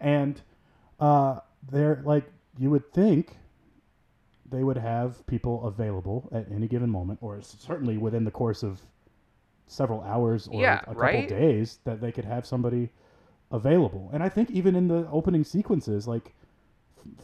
[0.00, 0.42] and
[1.00, 1.38] uh,
[1.70, 2.24] they're like
[2.58, 3.36] you would think
[4.52, 8.82] they would have people available at any given moment, or certainly within the course of
[9.66, 11.28] several hours or Yeah, a couple right?
[11.28, 12.90] days, that they could have somebody
[13.50, 14.10] available.
[14.12, 16.34] And I think even in the opening sequences, like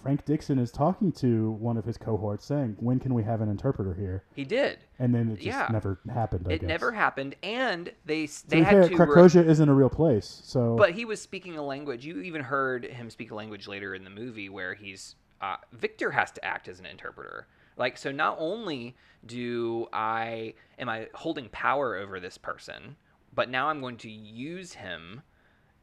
[0.02, 3.48] Frank Dixon is talking to one of his cohorts, saying, "When can we have an
[3.48, 4.78] interpreter here?" He did.
[4.98, 5.68] And then it just Yeah.
[5.70, 6.46] never happened.
[6.48, 6.68] I It guess.
[6.68, 8.96] never happened, and they they had fair, to.
[8.96, 12.04] re- Krakozhia isn't a real place, so but he was speaking a language.
[12.04, 16.10] You even heard him speak a language later in the movie where he's uh, Victor
[16.10, 17.46] has to act as an interpreter.
[17.76, 22.96] Like so, not only do I am I holding power over this person,
[23.34, 25.22] but now I'm going to use him,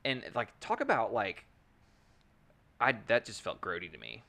[0.04, 1.46] and like talk about like,
[2.82, 4.24] I that just felt grody to me.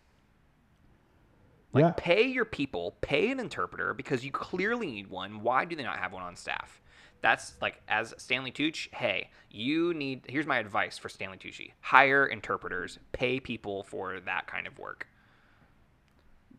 [1.72, 5.42] Like yeah, pay your people, pay an interpreter because you clearly need one.
[5.42, 6.80] Why do they not have one on staff?
[7.20, 8.94] That's like as Stanley Tucci.
[8.94, 10.26] Hey, you need.
[10.28, 15.08] Here's my advice for Stanley Tucci: hire interpreters, pay people for that kind of work.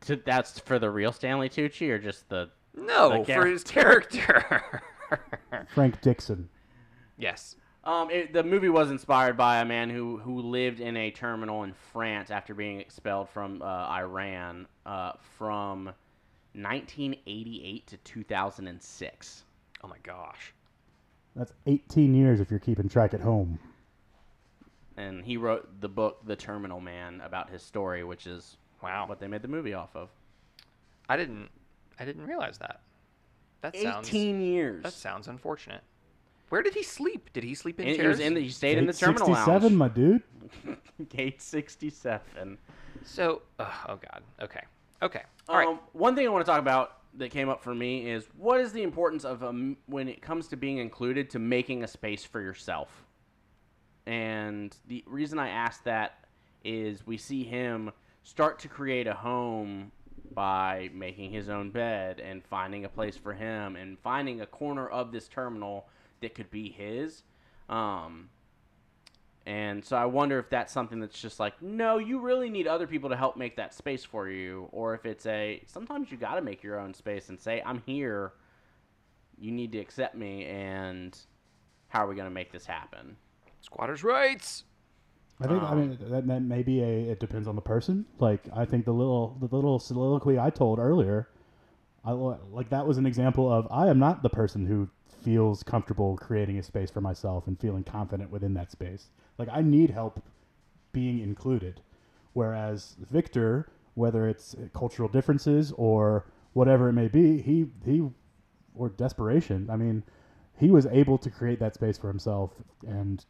[0.02, 4.82] To, that's for the real Stanley Tucci or just the No, The for his character.
[5.74, 6.50] Frank Dixon.
[7.18, 7.56] yes.
[7.84, 11.64] Um, it, the movie was inspired by a man who, who lived in a terminal
[11.64, 15.86] in France after being expelled from uh, Iran uh, from
[16.54, 19.44] 1988 to 2006.
[19.84, 20.54] Oh my gosh.
[21.36, 23.58] That's 18 years if you're keeping track at home.
[24.98, 29.08] And he wrote the book The Terminal Man about his story, which is Wow.
[29.08, 30.10] what they made the movie off of.
[31.10, 31.50] I didn't.
[32.00, 32.82] I didn't realize that.
[33.62, 34.12] That 18 sounds.
[34.14, 34.84] years.
[34.84, 35.82] That sounds unfortunate.
[36.50, 37.32] Where did he sleep?
[37.34, 38.18] Did he sleep in And it chairs?
[38.18, 39.74] was in the, he stayed in the Gate terminal 67, lounge.
[39.74, 40.22] my dude.
[41.10, 42.58] Gate 67.
[43.04, 44.22] So, uh, oh god.
[44.42, 44.62] Okay.
[45.02, 45.24] Okay.
[45.50, 45.68] All right.
[45.68, 48.62] Um, one thing I want to talk about that came up for me is what
[48.62, 52.24] is the importance of um, when it comes to being included to making a space
[52.24, 52.90] for yourself.
[54.06, 56.26] And the reason I ask that
[56.64, 57.92] is we see him
[58.28, 59.90] start to create a home
[60.34, 64.86] by making his own bed and finding a place for him and finding a corner
[64.86, 65.88] of this terminal
[66.20, 67.24] that could be his.
[67.70, 68.28] Um,
[69.46, 72.86] and so I wonder if that's something that's just like, no, you really need other
[72.86, 76.36] people to help make that space for you, or if it's a sometimes you got
[76.36, 78.34] to make your own space and say, I'm here.
[79.40, 81.18] You need to accept me, and
[81.88, 83.16] how are we going to make this happen?
[83.62, 84.66] Squatters' rights.
[85.40, 88.06] I think I Um, mean that, that may be a it depends on the person.
[88.20, 91.30] Like I think the little the little soliloquy I told earlier,
[92.04, 94.90] I like that was an example of I am not the person who
[95.22, 99.10] feels comfortable creating a space for myself and feeling confident within that space.
[99.38, 100.24] Like I need help
[100.92, 101.82] being included.
[102.34, 108.10] Whereas Victor, whether it's cultural differences or whatever it may be, he he
[108.74, 109.70] or desperation.
[109.70, 110.04] I mean,
[110.60, 112.54] he was able to create that space for himself
[112.88, 113.24] and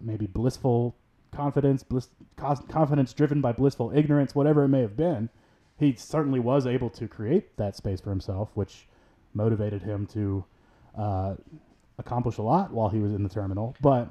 [0.00, 0.96] maybe blissful
[1.34, 5.28] confidence, bliss, confidence driven by blissful ignorance, whatever it may have been.
[5.78, 8.86] He certainly was able to create that space for himself, which
[9.34, 10.44] motivated him to
[10.96, 11.34] uh,
[11.98, 13.74] accomplish a lot while he was in the terminal.
[13.80, 14.08] But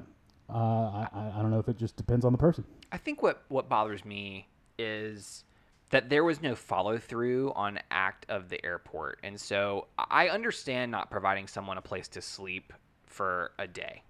[0.48, 2.64] uh, I, I don't know if it just depends on the person.
[2.92, 4.46] I think what what bothers me
[4.78, 5.44] is
[5.90, 10.90] that there was no follow through on act of the airport, and so I understand
[10.90, 12.72] not providing someone a place to sleep
[13.06, 14.02] for a day,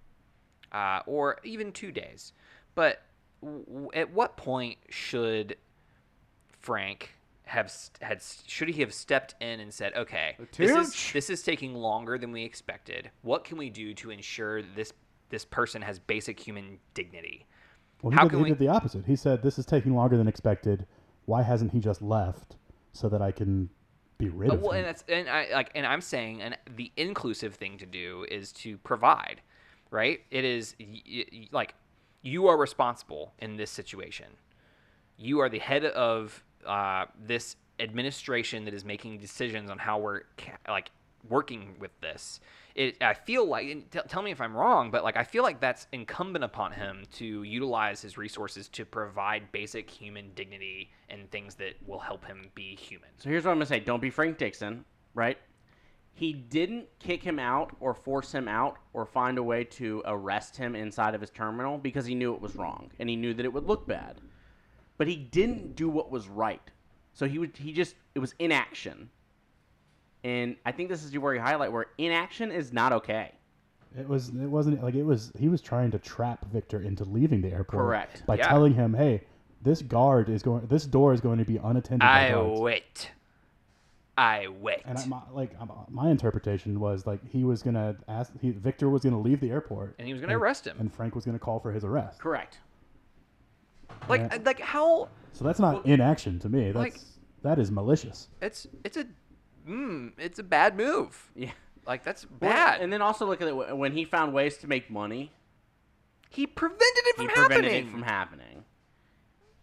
[0.72, 2.32] uh, or even two days.
[2.74, 3.02] But
[3.42, 5.56] w- at what point should
[6.60, 7.14] Frank
[7.46, 11.74] have had should he have stepped in and said, "Okay, this is this is taking
[11.74, 13.10] longer than we expected.
[13.22, 14.92] What can we do to ensure this
[15.28, 17.46] this person has basic human dignity?"
[18.02, 19.04] Well, he, How did, can he we- did the opposite.
[19.06, 20.86] He said, "This is taking longer than expected.
[21.26, 22.56] Why hasn't he just left
[22.92, 23.68] so that I can
[24.18, 26.56] be rid Uh, of well, him?" and that's and I like and I'm saying and
[26.76, 29.42] the inclusive thing to do is to provide,
[29.90, 30.20] right?
[30.30, 31.74] It is y- y- like
[32.24, 34.26] you are responsible in this situation.
[35.16, 40.22] You are the head of uh, this administration that is making decisions on how we're
[40.38, 40.90] ca- like
[41.28, 42.40] working with this.
[42.74, 45.60] It, I feel like, t- tell me if I'm wrong, but like I feel like
[45.60, 51.54] that's incumbent upon him to utilize his resources to provide basic human dignity and things
[51.56, 53.10] that will help him be human.
[53.18, 54.84] So here's what I'm to say don't be Frank Dixon,
[55.14, 55.38] right?
[56.16, 60.56] He didn't kick him out or force him out or find a way to arrest
[60.56, 63.44] him inside of his terminal because he knew it was wrong and he knew that
[63.44, 64.20] it would look bad.
[64.96, 66.62] But he didn't do what was right.
[67.12, 69.10] So he would he just it was inaction.
[70.22, 73.32] And I think this is where you highlight where inaction is not okay.
[73.98, 74.28] It was.
[74.30, 75.30] It wasn't like it was.
[75.38, 77.84] He was trying to trap Victor into leaving the airport.
[77.84, 78.26] Correct.
[78.26, 78.48] By Yeah.
[78.48, 79.22] telling him, "Hey,
[79.62, 80.66] this guard is going.
[80.66, 83.12] This door is going to be unattended by I guards." wait.
[84.16, 84.82] I wait.
[84.84, 88.32] And I, my, like um, my interpretation was like he was gonna ask.
[88.40, 90.76] He, Victor was gonna leave the airport, and he was going to arrest him.
[90.78, 92.20] and Frank was gonna call for his arrest.
[92.20, 92.58] Correct.
[94.08, 94.38] Like, Yeah.
[94.44, 95.08] like how?
[95.32, 96.66] So that's not inaction to me.
[96.66, 97.00] That's Like-
[97.42, 98.28] that is malicious.
[98.40, 99.04] It's it's a,
[99.68, 101.30] mm, it's a bad move.
[101.34, 101.50] Yeah.
[101.86, 102.80] Like that's Well, bad.
[102.80, 105.32] And then also look at it when he found ways to make money,
[106.30, 107.86] he prevented it he from prevented happening.
[107.88, 108.64] it from happening.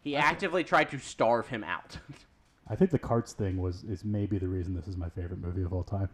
[0.01, 1.97] He actively tried to starve him out.
[2.71, 5.63] I think the carts thing was is maybe the reason this is my favorite movie
[5.63, 6.09] of all time.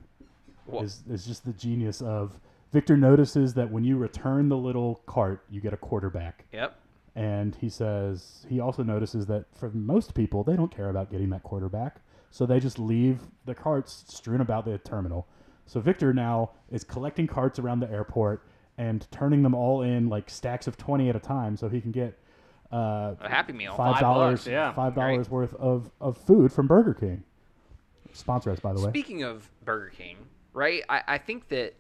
[0.81, 2.39] Is is just the genius of
[2.73, 6.45] Victor notices that when you return the little cart, you get a quarterback.
[6.51, 6.77] Yep.
[7.15, 11.29] And he says he also notices that for most people, they don't care about getting
[11.29, 12.01] that quarterback.
[12.31, 15.27] So they just leave the carts strewn about the terminal.
[15.67, 18.43] So Victor now is collecting carts around the airport
[18.77, 21.91] and turning them all in like stacks of 20 at a time so he can
[21.91, 22.17] get
[22.71, 23.75] uh, A Happy Meal.
[23.75, 24.73] five Five dollars yeah.
[24.73, 27.23] five dollars worth of, of food from Burger King.
[28.13, 28.89] Sponsor us, by the way.
[28.89, 30.17] Speaking of Burger King,
[30.53, 30.83] right?
[30.89, 31.75] I, I think that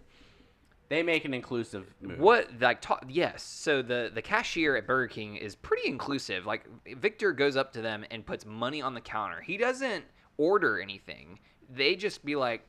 [0.89, 2.19] They make an inclusive move.
[2.19, 3.43] What like ta- yes.
[3.43, 6.45] So the the cashier at Burger King is pretty inclusive.
[6.45, 6.65] Like
[6.97, 9.41] Victor goes up to them and puts money on the counter.
[9.41, 10.05] He doesn't
[10.37, 11.39] order anything.
[11.69, 12.61] They just be like,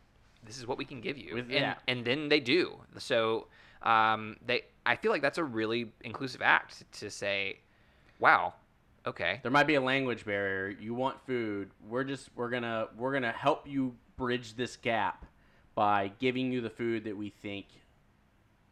[0.44, 1.74] "This is what we can give you," With- and, yeah.
[1.87, 2.81] and then they do.
[2.96, 3.46] So
[3.83, 7.61] um, they, I feel like that's a really inclusive act to say,
[8.18, 8.54] "Wow,
[9.07, 10.76] okay." There might be a language barrier.
[10.78, 11.70] You want food.
[11.88, 15.26] We're just we're gonna we're gonna help you bridge this gap
[15.74, 17.66] by giving you the food that we think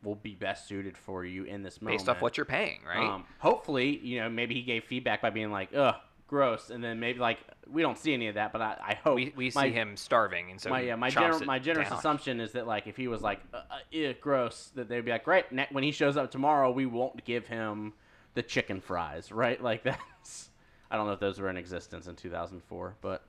[0.03, 1.99] will be best suited for you in this moment.
[1.99, 3.15] Based off what you're paying, right?
[3.15, 5.95] Um, hopefully, you know, maybe he gave feedback by being like, "Ugh,
[6.27, 7.39] gross," and then maybe like
[7.71, 9.97] we don't see any of that, but I, I hope we we see my, him
[9.97, 11.99] starving, and so my yeah, my, gener- my generous down.
[11.99, 15.25] assumption is that like if he was like, uh, uh, gross, that they'd be like,
[15.25, 15.51] great.
[15.53, 17.93] Ne- when he shows up tomorrow, we won't give him
[18.37, 19.61] the chicken fries, right?
[19.67, 20.51] Like that's.
[20.89, 23.25] I don't know if those were in existence in 2004, but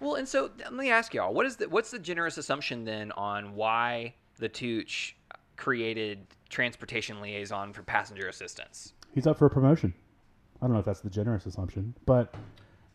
[0.00, 3.12] Well, and so let me ask y'all, what is the what's the generous assumption then
[3.12, 5.14] on why the Tooch
[5.56, 8.94] created transportation liaison for passenger assistance?
[9.14, 9.92] He's up for a promotion.
[10.62, 12.34] I don't know if that's the generous assumption, but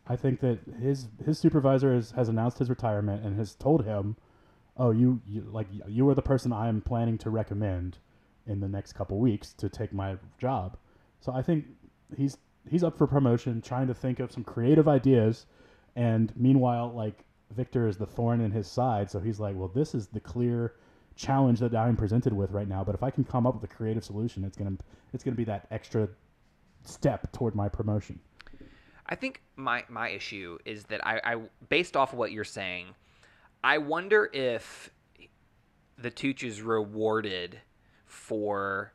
[0.08, 4.16] I think that his his supervisor has, has announced his retirement and has told him,
[4.76, 7.98] "Oh, you, you like you are the person I am planning to recommend
[8.46, 10.76] in the next couple weeks to take my job."
[11.20, 11.66] So I think
[12.16, 15.46] he's he's up for promotion, trying to think of some creative ideas,
[15.96, 19.94] and meanwhile, like Victor is the thorn in his side, so he's like, "Well, this
[19.94, 20.74] is the clear."
[21.16, 23.74] challenge that I'm presented with right now but if I can come up with a
[23.74, 24.78] creative solution it's to
[25.12, 26.08] it's to be that extra
[26.84, 28.18] step toward my promotion.
[29.06, 31.36] I think my my issue is that I, I
[31.68, 32.88] based off of what you're saying,
[33.64, 34.90] I wonder if
[35.96, 37.60] the Tooch is rewarded
[38.06, 38.92] for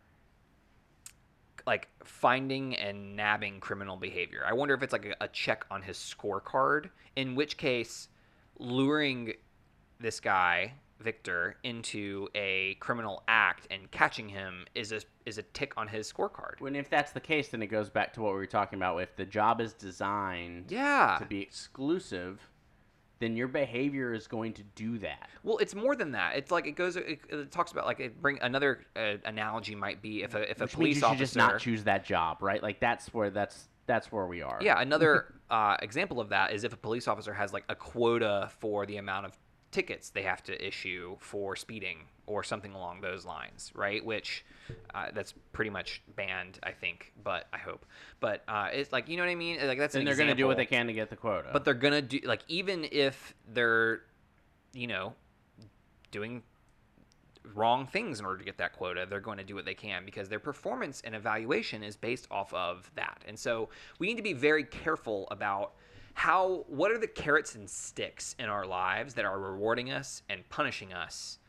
[1.66, 4.44] like finding and nabbing criminal behavior.
[4.48, 8.10] I wonder if it's like a, a check on his scorecard, in which case
[8.60, 9.34] luring
[10.00, 15.74] this guy Victor into a criminal act and catching him is a is a tick
[15.76, 16.60] on his scorecard.
[16.60, 18.98] when if that's the case, then it goes back to what we were talking about.
[19.02, 21.18] If the job is designed Yeah.
[21.20, 22.40] to be exclusive,
[23.24, 25.30] then your behavior is going to do that.
[25.44, 26.36] Well, it's more than that.
[26.36, 26.96] It's like it goes.
[26.98, 30.60] It, it talks about like it bring another uh, analogy might be if a if
[30.60, 31.20] a Which means police you officer.
[31.20, 32.62] just not choose that job, right?
[32.62, 34.60] Like that's where that's that's where we are.
[34.62, 38.50] yeah, another uh, example of that is if a police officer has like a quota
[38.60, 39.38] for the amount of
[39.74, 44.04] tickets they have to issue for speeding or something along those lines, right?
[44.06, 44.46] Which
[44.96, 47.86] uh, that's pretty much banned, I think, but I hope.
[48.22, 49.58] But uh, it's like you know what I mean.
[49.68, 51.50] Like that's Then an they're going to do what they can to get the quota.
[51.52, 54.04] but they're gonna do like even if they're
[54.74, 55.14] you know
[56.12, 56.44] doing
[57.54, 60.06] wrong things in order to get that quota they're going to do what they can
[60.06, 63.68] because their performance and evaluation is based off of that and so
[64.00, 65.74] we need to be very careful about
[66.14, 70.48] how what are the carrots and sticks in our lives that are rewarding us and
[70.50, 71.40] punishing us?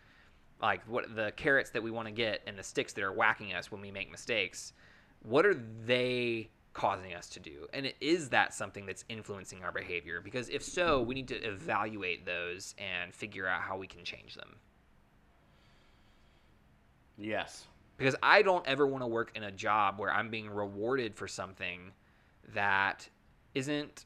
[0.61, 3.53] Like what the carrots that we want to get and the sticks that are whacking
[3.55, 4.73] us when we make mistakes
[5.23, 5.55] what are
[5.87, 7.67] they causing us to do?
[7.73, 12.27] And is that something that's influencing our behavior because if so we need to evaluate
[12.27, 14.57] those and figure out how we can change them.
[17.17, 17.67] Yes.
[17.97, 21.29] because i don't ever want to work in a job where i'm being rewarded for
[21.29, 21.93] something
[22.55, 23.09] that
[23.55, 24.05] isn't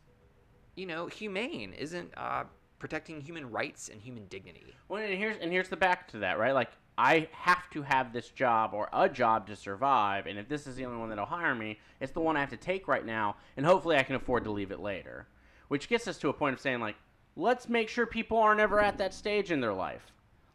[0.79, 2.45] you know humane isn't uh,
[2.79, 6.39] protecting human rights and human dignity Well, and here's and here's the back to that,
[6.39, 6.55] right?
[6.55, 10.67] Like I have to have this job or a job to survive, and if this
[10.67, 13.05] is the only one that'll hire me, it's the one I have to take right
[13.05, 15.27] now, and hopefully I can afford to leave it later.
[15.69, 16.97] Which gets us to a point of saying like,
[17.37, 20.13] let's make sure people aren't ever at that stage in their life.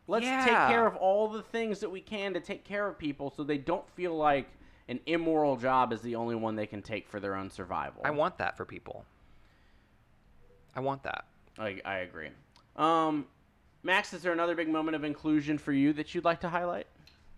[0.07, 3.29] Let's take care of all the things that we can to take care of people
[3.29, 4.49] so they don't feel like
[4.89, 8.01] an immoral job is the only one they can take for their own survival.
[8.03, 9.05] i want that for people
[10.75, 11.25] i want that
[11.59, 12.29] I, I agree.
[12.75, 13.25] Um,
[13.83, 16.87] Max, is there another big moment of inclusion for you that you'd like to highlight?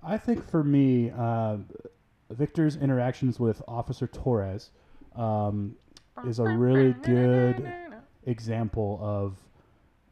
[0.04, 1.58] I think for me, uh,
[2.30, 4.70] Victor's interactions with Officer Torres
[5.16, 5.76] um,
[6.28, 7.72] is a really good
[8.26, 9.38] example of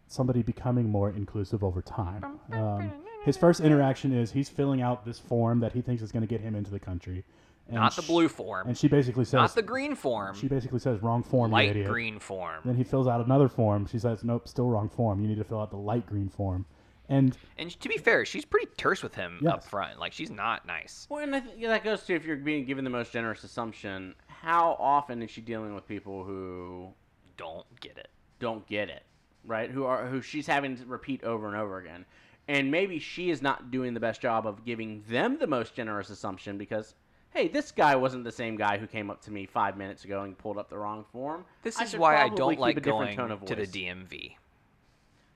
[0.08, 2.40] somebody becoming more inclusive over time.
[2.52, 6.22] Um, his first interaction is he's filling out this form that he thinks is going
[6.22, 7.24] to get him into the country.
[7.68, 10.48] And not the sh- blue form And she basically says, not the green form she
[10.48, 11.88] basically says, wrong form, you light idiot.
[11.90, 13.86] green form Then he fills out another form.
[13.88, 15.22] She says, nope, still wrong form.
[15.22, 16.66] You need to fill out the light green form.
[17.10, 19.54] And And to be fair, she's pretty terse with him Yes.
[19.54, 20.00] up front.
[20.00, 21.08] Like she's not nice.
[21.10, 24.16] Well, and I think that goes to if you're being given the most generous assumption,
[24.28, 26.90] how often is she dealing with people who
[27.38, 28.10] Don't get it.
[28.40, 29.04] don't get it,
[29.46, 29.70] right?
[29.72, 32.06] Who are who she's having to repeat over and over again,
[32.50, 36.10] and maybe she is not doing the best job of giving them the most generous
[36.10, 36.94] assumption because.
[37.34, 40.22] Hey, this guy wasn't the same guy who came up to me five minutes ago
[40.22, 41.46] and pulled up the wrong form.
[41.64, 43.66] This I is why I don't like going to the.
[43.66, 44.36] DMV.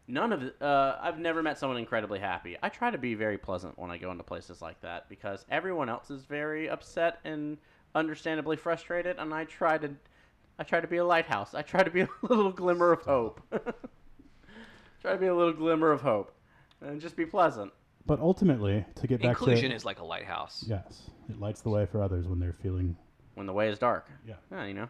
[0.07, 2.55] none of the, uh, I've never met someone incredibly happy.
[2.61, 5.89] I try to be very pleasant when I go into places like that because everyone
[5.89, 7.57] else is very upset and
[7.95, 9.89] understandably frustrated, and I try to,
[10.59, 11.55] I try to be a lighthouse.
[11.55, 13.41] I try to be a little glimmer of hope.
[15.01, 16.31] try to be a little glimmer of hope,
[16.79, 17.73] and just be pleasant.
[18.07, 20.63] But ultimately, to get back to Inclusion to is like a lighthouse.
[20.67, 22.95] yes, it lights the way for others when they're feeling
[23.35, 24.09] When the way is dark.
[24.25, 24.35] yeah.
[24.51, 24.87] Yeah, you know.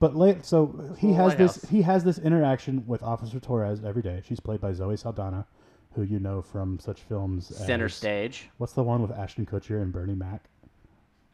[0.00, 1.70] But late, so he Little has this lighthouse.
[1.70, 4.22] he has this interaction with Officer Torres every day.
[4.26, 5.46] She's played by Zoe Saldana,
[5.94, 8.48] who you know from such films Center as, stage.
[8.58, 10.44] What's the one with Ashton Kutcher and Bernie Mac?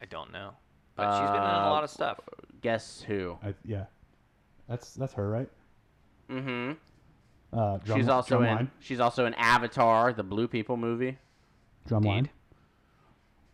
[0.03, 0.51] I don't know,
[0.97, 2.19] but she's been in a Uh, lot of stuff.
[2.63, 3.37] Guess who?
[3.43, 3.85] I, yeah,
[4.69, 5.49] that's that's her, right?
[6.31, 6.73] Mm-hmm.
[7.55, 8.49] Uh, drum, she's also in.
[8.49, 8.71] Drumline.
[8.81, 11.19] She's also in Avatar, the Blue People movie.
[11.89, 12.29] Drumline.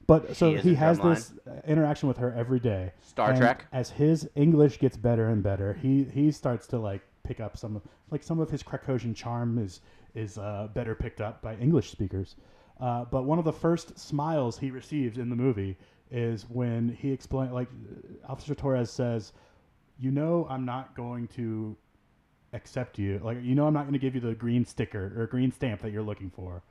[0.07, 1.15] But so She he has Drumline.
[1.15, 2.93] this uh, interaction with her every day.
[3.03, 3.67] Star and Trek.
[3.73, 7.77] As his English gets better and better, he he starts to like pick up some
[7.77, 9.81] of like some of his Krakozhian charm is
[10.15, 12.37] is uh, better picked up by English speakers.
[12.81, 15.77] Uh, but one of the first smiles he receives in the movie
[16.11, 17.69] is when he explain like
[18.27, 19.33] Officer Torres says,
[19.99, 21.77] "You know, I'm not going to
[22.53, 23.21] accept you.
[23.23, 25.83] Like, you know, I'm not going to give you the green sticker or green stamp
[25.83, 26.63] that you're looking for.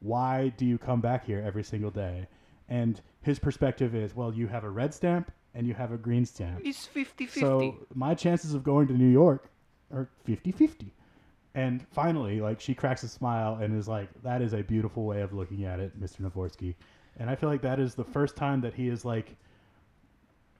[0.00, 2.28] Why do you come back here every single day?
[2.68, 6.24] And his perspective is, well, you have a red stamp and you have a green
[6.26, 6.62] stamp.
[6.62, 7.40] He's 50 50.
[7.40, 9.50] So my chances of going to New York
[9.92, 10.92] are 50 50.
[11.54, 15.22] And finally, like, she cracks a smile and is like, that is a beautiful way
[15.22, 16.20] of looking at it, Mr.
[16.20, 16.74] Navorski.
[17.18, 19.34] And I feel like that is the first time that he is like,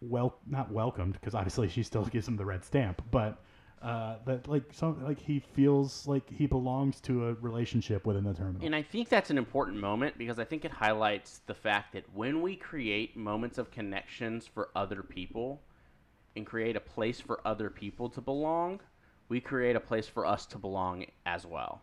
[0.01, 3.43] well, not welcomed, because obviously she still gives him the red stamp, but
[3.83, 8.35] uh, that like some like he feels like he belongs to a relationship within the
[8.35, 8.65] terminal.
[8.65, 12.05] And I think that's an important moment because I think it highlights the fact that
[12.15, 15.61] when we create moments of connections for other people
[16.35, 18.81] and create a place for other people to belong,
[19.29, 21.83] we create a place for us to belong as well.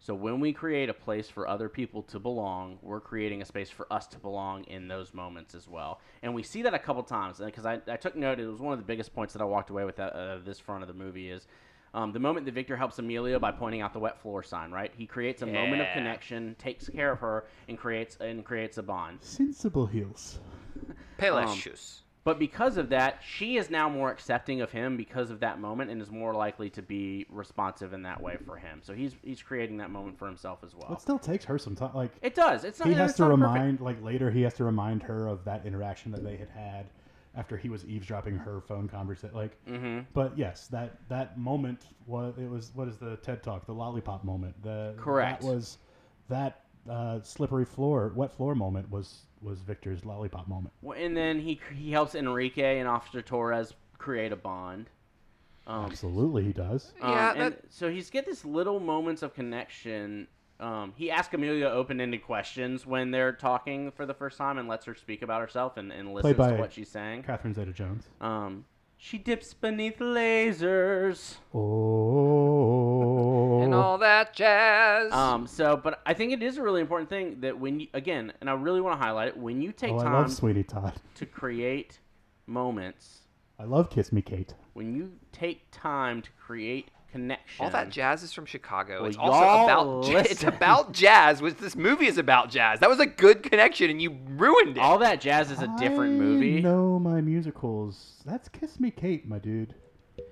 [0.00, 3.68] So when we create a place for other people to belong, we're creating a space
[3.68, 6.00] for us to belong in those moments as well.
[6.22, 8.38] And we see that a couple times because I, I took note.
[8.38, 10.58] It was one of the biggest points that I walked away with that, uh, this
[10.60, 11.46] front of the movie is
[11.94, 14.70] um, the moment that Victor helps Amelia by pointing out the wet floor sign.
[14.70, 18.78] Right, he creates a moment of connection, takes care of her, and creates and creates
[18.78, 19.18] a bond.
[19.22, 20.38] Sensible heels.
[21.18, 22.02] Payless um, shoes.
[22.28, 25.90] But because of that, she is now more accepting of him because of that moment,
[25.90, 28.82] and is more likely to be responsive in that way for him.
[28.82, 30.92] So he's he's creating that moment for himself as well.
[30.92, 31.92] It still takes her some time.
[31.94, 32.64] Like It does.
[32.64, 32.88] It's not.
[32.88, 33.54] he has to not perfect.
[33.54, 36.84] remind, like later, he has to remind her of that interaction that they had had
[37.34, 39.34] after he was eavesdropping her phone conversation.
[39.34, 40.04] Like, Mhm.
[40.12, 44.22] but yes, that that moment was it was what is the TED Talk, the lollipop
[44.22, 44.62] moment.
[44.62, 45.40] The Correct.
[45.40, 45.78] That was
[46.28, 50.74] that uh, slippery floor, wet floor moment was was Victor's lollipop moment.
[50.82, 54.90] Well, And then he he helps Enrique and Officer Torres create a bond.
[55.66, 56.92] Um, Absolutely, he does.
[57.02, 60.26] um, Yeah, and that- so he's get this little moments of connection.
[60.60, 64.86] Um, he asks Amelia open-ended questions when they're talking for the first time and lets
[64.86, 67.22] her speak about herself and, and listens by to what she's saying.
[67.22, 68.08] Catherine Zeta-Jones.
[68.20, 68.64] Um,
[68.96, 71.36] she dips beneath lasers.
[71.54, 72.47] Oh,
[73.72, 75.12] and all that jazz.
[75.12, 78.32] Um, so, but I think it is a really important thing that when you, again,
[78.40, 80.62] and I really want to highlight it, when you take oh, I time love Sweeney
[80.64, 80.94] Todd.
[81.16, 81.98] to create
[82.46, 83.20] moments,
[83.58, 84.54] I love Kiss Me Kate.
[84.74, 89.00] when you take time to create connection, all that jazz is from Chicago.
[89.00, 90.48] Well, it's also y'all about j- it's listen.
[90.48, 91.40] about jazz.
[91.42, 92.80] Which this movie is about jazz.
[92.80, 94.80] That was a good connection, and you ruined it.
[94.80, 96.60] all that jazz is a different I movie.
[96.60, 98.22] know my musicals.
[98.24, 99.74] That's Kiss Me Kate, my dude.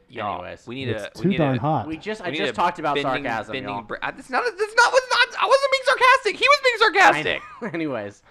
[0.08, 0.66] Y'all, Anyways.
[0.66, 1.10] we need It's to.
[1.22, 1.88] too we need darn to, hot.
[1.88, 3.82] We just, I we just talked about bending- sarcasm, bending y'all.
[3.82, 4.44] br- That's not.
[4.44, 4.92] That's not.
[4.92, 5.42] Was not.
[5.42, 6.36] I wasn't being sarcastic.
[6.36, 7.42] He was being sarcastic.
[7.74, 8.22] Anyways,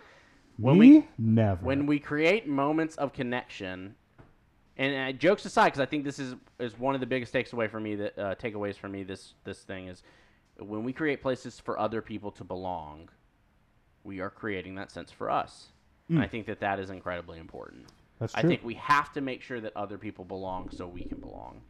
[0.57, 0.89] when Me?
[0.99, 1.65] we never.
[1.65, 3.95] when we create moments of connection,
[4.77, 7.51] and uh, jokes aside, because I think this is is one of the biggest takes
[7.51, 10.01] away for me that uh, takeaways for me this this thing is
[10.59, 13.09] when we create places for other people to belong,
[14.05, 15.67] we are creating that sense for us.
[16.07, 17.87] And I think that that is incredibly important.
[18.19, 21.19] That's I think we have to make sure that other people belong so we can
[21.19, 21.61] belong.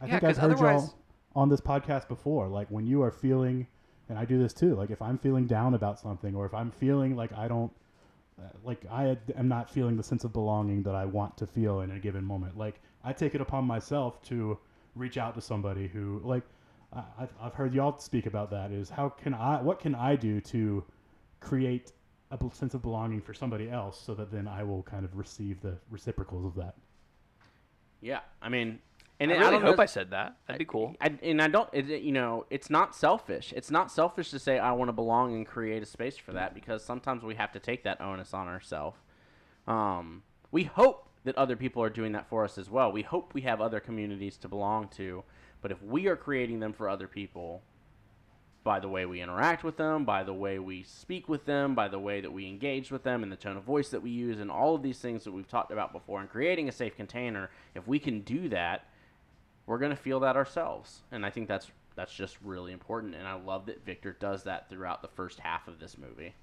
[0.00, 0.94] I Yeah, think I've 'cause heard otherwise- y'all
[1.36, 2.48] on this podcast before.
[2.48, 3.66] Like when you are feeling,
[4.08, 4.74] and I do this too.
[4.74, 7.70] Like if I'm feeling down about something, or if I'm feeling like I don't,
[8.64, 11.90] like I am not feeling the sense of belonging that I want to feel in
[11.90, 12.56] a given moment.
[12.56, 14.58] Like I take it upon myself to
[14.94, 16.42] reach out to somebody who, like,
[16.92, 18.72] I've, I've heard y'all speak about that.
[18.72, 19.60] Is how can I?
[19.60, 20.82] What can I do to
[21.40, 21.92] create
[22.30, 25.60] a sense of belonging for somebody else, so that then I will kind of receive
[25.60, 26.74] the reciprocals of that.
[28.00, 28.78] Yeah, I mean,
[29.18, 30.36] and I I really don't hope know- I said that.
[30.46, 30.94] That'd be cool.
[31.00, 33.52] I, and I don't, it, you know, it's not selfish.
[33.56, 36.54] It's not selfish to say I want to belong and create a space for that
[36.54, 38.98] because sometimes we have to take that onus on ourselves.
[39.66, 42.92] Um, we hope that other people are doing that for us as well.
[42.92, 45.24] We hope we have other communities to belong to,
[45.60, 47.62] But if we are creating them for other people
[48.68, 51.88] by the way we interact with them, by the way we speak with them, by
[51.88, 54.40] the way that we engage with them, and the tone of voice that we use,
[54.40, 57.48] and all of these things that we've talked about before, and creating a safe container,
[57.74, 58.84] if we can do that,
[59.64, 61.00] we're going to feel that ourselves.
[61.10, 63.14] And I think that's that's just really important.
[63.14, 66.34] And I love that Victor does that throughout the first half of this movie.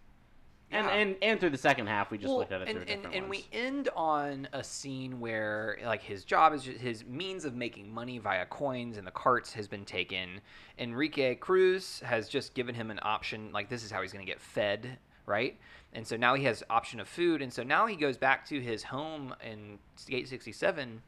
[0.72, 0.94] And, Yeah.
[0.94, 2.94] and and through the second half, we just Well, looked at it through and, a
[2.94, 3.46] and, different and lens.
[3.52, 7.94] we end on a scene where like his job is just, his means of making
[7.94, 10.42] money via coins and the carts has been taken
[10.80, 14.30] enrique cruz has just given him an option like this is how he's going to
[14.30, 14.98] get fed
[15.28, 15.56] right
[15.94, 18.60] and so now he has option of food and so now he goes back to
[18.60, 21.02] his home in gate 67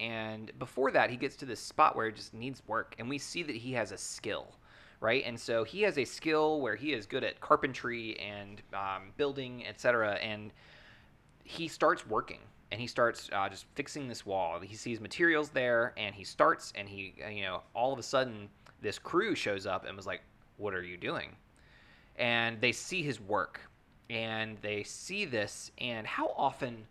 [0.00, 3.18] and before that he gets to this spot where it just needs work and we
[3.18, 4.56] see that he has a skill
[5.00, 5.22] right?
[5.26, 9.66] And so he has a skill where he is good at carpentry and um, building
[9.66, 10.52] etc and
[11.44, 12.40] he starts working
[12.72, 14.58] and he starts uh, just fixing this wall.
[14.60, 18.02] He sees materials there and he starts and he uh, you know all of a
[18.02, 18.48] sudden
[18.80, 20.22] this crew shows up and was like
[20.56, 21.36] what are you doing?
[22.16, 23.60] And they see his work
[24.10, 26.86] and they see this and how often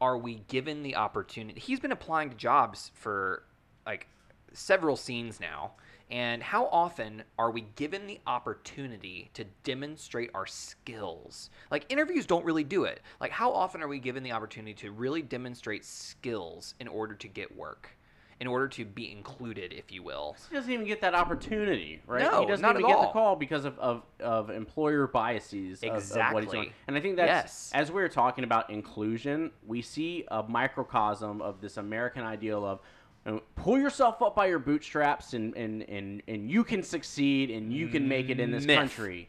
[0.00, 3.44] are we given the opportunity he's been applying to jobs for
[3.86, 4.06] like
[4.52, 5.72] several scenes now
[6.12, 12.44] and how often are we given the opportunity to demonstrate our skills like interviews don't
[12.44, 16.74] really do it like how often are we given the opportunity to really demonstrate skills
[16.78, 17.96] in order to get work
[18.42, 22.22] in order to be included if you will he doesn't even get that opportunity, right?
[22.22, 25.80] No, he doesn't not even at get the call because of, of, of employer biases
[25.84, 26.64] of- of, what he's doing.
[26.64, 26.72] Exactly.
[26.88, 27.70] And I think that's Yes.
[27.72, 32.80] as we're talking about inclusion, we see a microcosm of this American ideal of
[33.54, 37.88] pull yourself up by your bootstraps and, and, and, and you can succeed and you
[37.88, 38.78] can make it in this Myth.
[38.78, 39.28] country.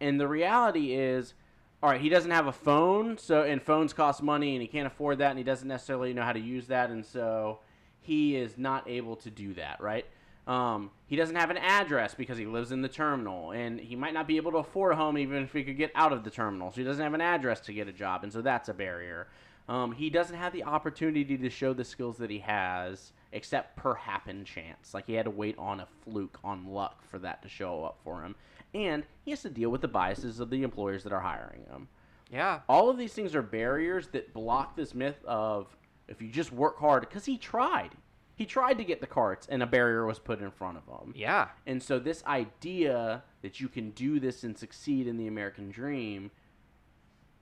[0.00, 1.34] And the reality is,
[1.82, 4.86] all right, he doesn't have a phone, so and phones cost money, and he can't
[4.86, 7.58] afford that, and he doesn't necessarily know how to use that, and so
[8.00, 10.06] he is not able to do that, right?
[10.46, 14.14] Um, he doesn't have an address because he lives in the terminal, and he might
[14.14, 16.30] not be able to afford a home even if he could get out of the
[16.30, 16.70] terminal.
[16.70, 19.28] So he doesn't have an address to get a job, and so that's a barrier.
[19.68, 23.94] Um, he doesn't have the opportunity to show the skills that he has, except per
[23.94, 24.94] happen chance.
[24.94, 27.98] Like he had to wait on a fluke, on luck, for that to show up
[28.04, 28.34] for him,
[28.74, 31.88] and he has to deal with the biases of the employers that are hiring him.
[32.30, 32.60] Yeah.
[32.68, 35.76] All of these things are barriers that block this myth of
[36.08, 37.90] if you just work hard because he tried.
[38.34, 41.12] He tried to get the carts and a barrier was put in front of him.
[41.14, 41.48] Yeah.
[41.66, 46.30] And so this idea that you can do this and succeed in the american dream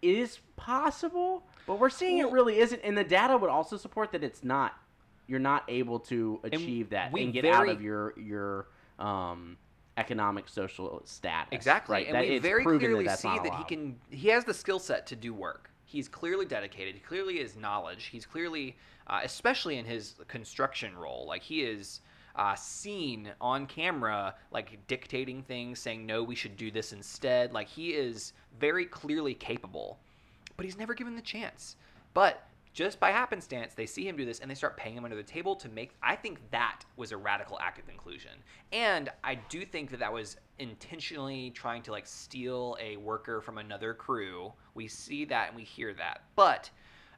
[0.02, 2.80] is possible but we're seeing it really isn't.
[2.82, 4.74] And the data would also support that it's not
[5.30, 8.66] you're not able to achieve that we and get out of your your
[8.98, 9.56] um
[9.96, 13.98] economic social status Exactly, right and That- we very clearly that's see that he can.
[14.10, 15.70] He has the skill set to do work.
[15.84, 16.94] He's clearly dedicated.
[16.94, 18.06] He clearly is knowledge.
[18.06, 18.76] He's clearly,
[19.08, 22.00] uh, especially in his construction role, like he is
[22.36, 27.52] uh, seen on camera, like dictating things, saying no, we should do this instead.
[27.52, 29.98] Like he is very clearly capable,
[30.56, 31.76] but he's never given the chance.
[32.14, 35.16] But just by happenstance, they see him do this and they start paying him under
[35.16, 35.90] the table to make.
[36.02, 38.32] I think that was a radical act of inclusion,
[38.72, 43.58] and I do think that that was intentionally trying to like steal a worker from
[43.58, 44.52] another crew.
[44.74, 46.70] We see that and we hear that, but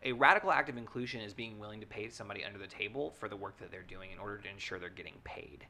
[0.04, 3.28] a radical act of inclusion is being willing to pay somebody under the table for
[3.28, 5.66] the work that they're doing in order to ensure they're getting paid.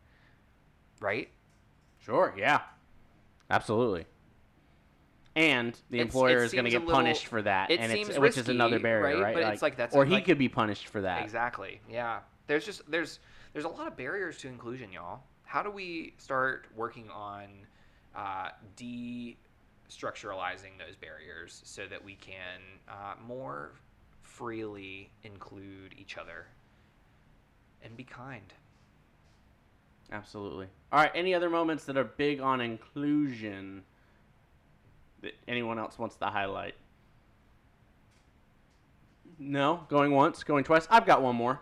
[1.00, 1.28] Right?
[1.98, 2.60] Sure, yeah.
[3.50, 4.06] Absolutely.
[5.34, 7.90] And the It's- employer it is going to get little- punished for that, it and
[7.90, 9.34] it's, seems which is another barrier, right?
[9.34, 9.44] right?
[9.44, 11.22] But it's like that's or a- he like- could be punished for that.
[11.22, 11.80] Exactly.
[11.88, 12.20] Yeah.
[12.48, 13.18] There's just there's
[13.54, 15.22] there's a lot of barriers to inclusion, y'all.
[15.44, 17.44] How do we start working on
[18.14, 23.72] uh, destructuralizing those barriers so that we can uh, more
[24.22, 26.46] freely include each other
[27.82, 28.52] and be kind?
[30.10, 30.66] Absolutely.
[30.92, 31.10] All right.
[31.14, 33.82] Any other moments that are big on inclusion
[35.22, 36.74] that anyone else wants to highlight?
[39.38, 40.86] No, going once, going twice.
[40.90, 41.60] I've got one more.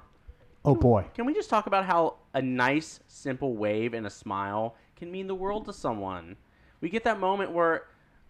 [0.64, 1.06] Oh boy.
[1.14, 5.26] Can we just talk about how a nice, simple wave and a smile can mean
[5.26, 6.36] the world to someone?
[6.80, 7.84] We get that moment where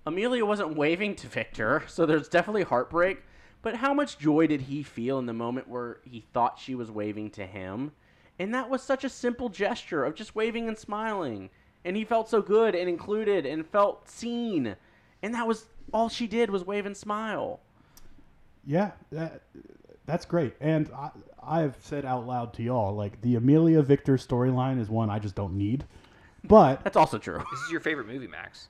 [0.06, 3.22] Amelia wasn't waving to Victor, so there's definitely heartbreak.
[3.62, 6.90] But how much joy did he feel in the moment where he thought she was
[6.90, 7.92] waving to him?
[8.38, 11.50] And that was such a simple gesture of just waving and smiling.
[11.84, 14.76] And he felt so good and included and felt seen.
[15.22, 17.60] And that was all she did was wave and smile.
[18.66, 19.42] Yeah, that,
[20.06, 20.54] that's great.
[20.60, 21.10] And I,
[21.42, 25.34] I've said out loud to y'all, like the Amelia Victor storyline is one I just
[25.34, 25.84] don't need.
[26.44, 27.38] But That's also true.
[27.50, 28.68] This is your favorite movie, Max.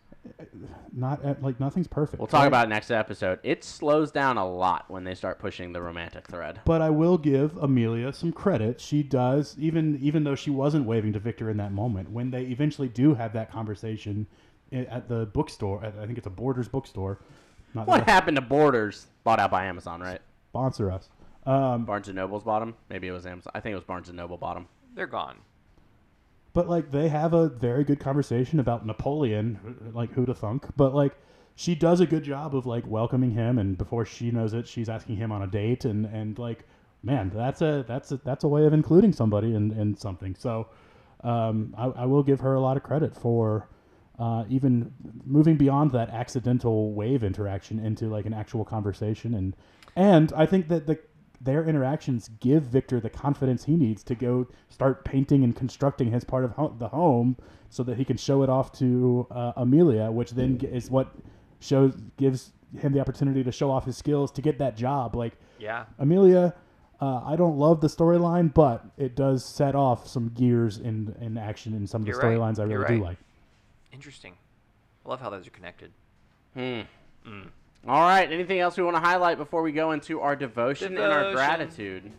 [0.92, 2.18] not eh, like nothing's perfect.
[2.18, 2.46] We'll talk right?
[2.48, 3.38] about it next episode.
[3.44, 6.60] It slows down a lot when they start pushing the romantic thread.
[6.64, 8.80] But I will give Amelia some credit.
[8.80, 12.42] She does, even even though she wasn't waving to Victor in that moment, when they
[12.42, 15.84] eventually do have that conversation i- at the bookstore.
[15.84, 17.18] at- I think it's a Borders bookstore.
[17.74, 19.06] Not What that happened to Borders?
[19.24, 20.20] Bought out by Amazon, right?
[20.48, 21.08] sponsor us.
[21.46, 22.74] Um, Barnes and Noble's bottom.
[22.88, 23.52] Maybe it was Amazon.
[23.54, 24.66] I think it was Barnes and Noble bottom.
[24.94, 25.36] They're gone.
[26.52, 30.66] but like they have a very good conversation about Napoleon, like who to thunk.
[30.76, 31.14] But like
[31.54, 34.88] she does a good job of like welcoming him, and before she knows it, she's
[34.88, 36.64] asking him on a date, and and like
[37.04, 40.34] man, that's a that's a that's a way of including somebody in in something.
[40.34, 40.66] So
[41.22, 43.68] um, I, I will give her a lot of credit for.
[44.20, 44.92] Uh, even
[45.24, 49.56] moving beyond that accidental wave interaction into like an actual conversation and
[49.96, 50.98] and I think that the
[51.40, 56.22] their interactions give Victor the confidence he needs to go start painting and constructing his
[56.22, 57.38] part of ho- the home
[57.70, 61.14] so that he can show it off to uh, Amelia, which then g- is what
[61.60, 65.16] shows gives him the opportunity to show off his skills to get that job.
[65.16, 65.86] Like Yeah.
[65.98, 66.54] Amelia,
[67.00, 71.38] uh, I don't love the storyline, but it does set off some gears in in
[71.38, 72.36] action in some of the You're right.
[72.36, 73.16] storylines I really do like.
[73.92, 74.34] Interesting.
[75.04, 75.92] I love how those are connected.
[76.54, 76.80] Hmm.
[77.86, 78.30] All right.
[78.30, 82.10] Anything else we want to highlight before we go into our devotion, and our gratitude?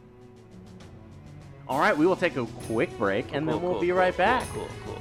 [1.67, 1.97] All right.
[1.97, 4.17] We will take a quick break, and Cool, then we'll cool, be cool, right cool,
[4.17, 4.47] back.
[4.49, 4.97] Cool, cool, cool.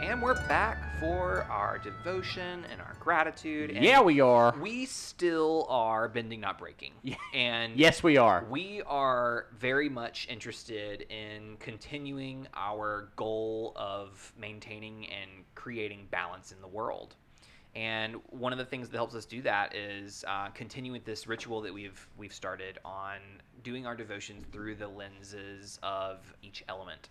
[0.00, 3.70] And we're back for our devotion and our gratitude.
[3.70, 4.54] And Yeah, we are.
[4.60, 6.92] we still are bending, not breaking.
[7.02, 7.16] Yeah.
[7.34, 8.44] And Yes, we are.
[8.50, 16.60] we are very much interested in continuing our goal of maintaining and creating balance in
[16.60, 17.14] the world.
[17.74, 21.26] And one of the things that helps us do that is uh, continue with this
[21.26, 23.18] ritual that we've we've started on
[23.62, 27.08] doing our devotions through the lenses of each element.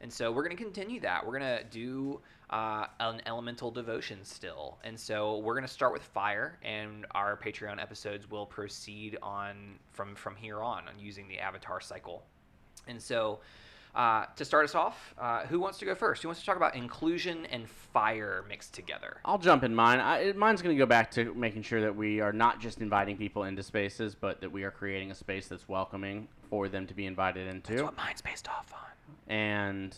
[0.00, 1.24] And so we're going to continue that.
[1.26, 2.20] We're going to do
[2.50, 4.78] uh, an elemental devotion still.
[4.84, 9.78] And so we're going to start with fire, and our Patreon episodes will proceed on
[9.92, 12.22] from from here on on using the avatar cycle.
[12.86, 13.40] And so
[13.96, 16.22] uh, to start us off, uh, who wants to go first?
[16.22, 19.16] Who wants to talk about inclusion and fire mixed together?
[19.24, 20.00] I'll jump in mine.
[20.00, 23.16] I, mine's going to go back to making sure that we are not just inviting
[23.16, 26.94] people into spaces, but that we are creating a space that's welcoming for them to
[26.94, 27.72] be invited into.
[27.72, 28.80] That's what mine's based off on.
[29.28, 29.96] And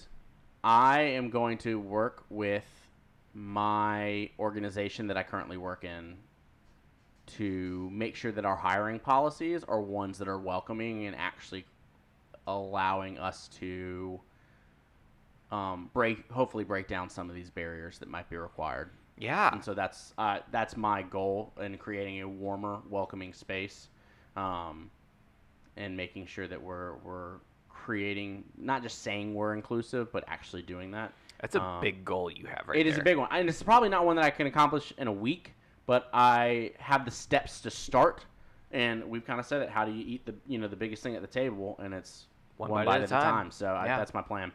[0.65, 2.65] I am going to work with
[3.35, 6.17] my organization that I currently work in
[7.27, 11.65] to make sure that our hiring policies are ones that are welcoming and actually
[12.47, 14.21] allowing us to
[15.51, 18.91] um, break, hopefully, break down some of these barriers that might be required.
[19.19, 19.53] Yeah.
[19.53, 23.89] And so that's uh, that's my goal in creating a warmer, welcoming space,
[24.37, 24.91] um,
[25.77, 27.39] and making sure that we're we're
[27.93, 31.11] creating not just saying we're inclusive, but actually doing that.
[31.41, 33.01] That's a Um, big goal you have right It is there.
[33.01, 35.55] a big one, and it's probably not one that I can accomplish in a week,
[35.86, 38.26] but I have the steps to start.
[38.72, 39.70] And we've kind of said it.
[39.70, 41.76] How do you eat the you know the biggest thing at the table?
[41.82, 42.26] And it's
[42.59, 43.22] One one, bite bite, at a time.
[43.22, 43.51] time.
[43.51, 43.97] So I, Yeah.
[43.97, 44.53] that's my plan.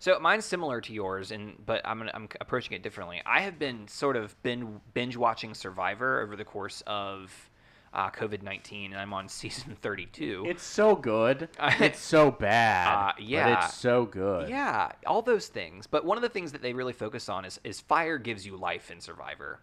[0.00, 3.22] So mine's similar to yours, and but I'm gonna, I'm approaching it differently.
[3.24, 7.48] I have been sort of been binge watching Survivor over the course of
[7.94, 10.44] uh, COVID nineteen, and I'm on season 32.
[10.48, 11.48] It's so good.
[11.80, 12.88] it's so bad.
[12.92, 13.64] Uh, but yeah.
[13.64, 14.48] it's so good.
[14.48, 15.86] Yeah, all those things.
[15.86, 18.56] But one of the things that they really focus on is, is fire gives you
[18.56, 19.60] life in Survivor.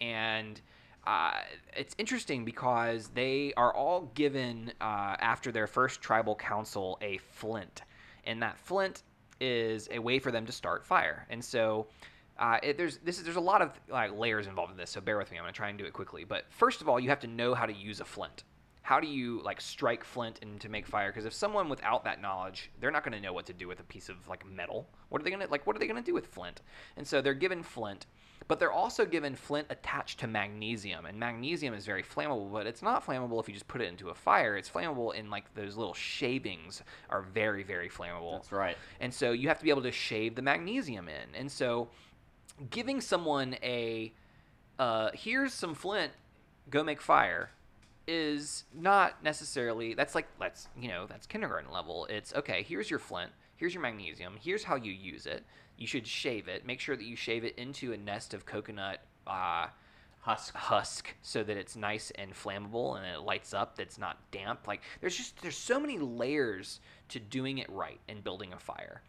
[0.00, 0.60] And
[1.06, 1.32] uh,
[1.76, 7.82] it's interesting because they are all given, uh, after their first tribal council, a flint.
[8.24, 9.02] And that flint
[9.40, 11.26] is a way for them to start fire.
[11.30, 11.86] And so.
[12.40, 15.00] Uh, it, there's this is there's a lot of like layers involved in this, so
[15.00, 15.38] bear with me.
[15.38, 16.24] I'm gonna try and do it quickly.
[16.24, 18.44] But first of all, you have to know how to use a flint
[18.82, 22.20] how do you like strike flint and to make fire because if someone without that
[22.20, 24.88] knowledge they're not going to know what to do with a piece of like metal
[25.10, 26.62] what are they going to like what are they to do with flint
[26.96, 28.06] and so they're given flint
[28.48, 32.82] but they're also given flint attached to magnesium and magnesium is very flammable but it's
[32.82, 35.76] not flammable if you just put it into a fire it's flammable in like those
[35.76, 38.76] little shavings are very very flammable That's right.
[39.00, 41.34] and so you have to be able to shave the magnesium in.
[41.34, 41.88] And so
[42.68, 44.12] giving someone a
[44.78, 46.12] uh, here's some flint,
[46.68, 47.50] go make fire
[48.06, 52.06] is not necessarily that's like let's you know that's kindergarten level.
[52.06, 55.44] It's okay here's your flint here's your magnesium here's how you use it.
[55.76, 56.66] You should shave it.
[56.66, 59.68] Make sure that you shave it into a nest of coconut uh,
[60.22, 60.54] Husk.
[60.54, 64.66] husk so that it's nice and flammable and it lights up that's not damp.
[64.66, 69.02] Like there's just there's so many layers to doing it right and building a fire.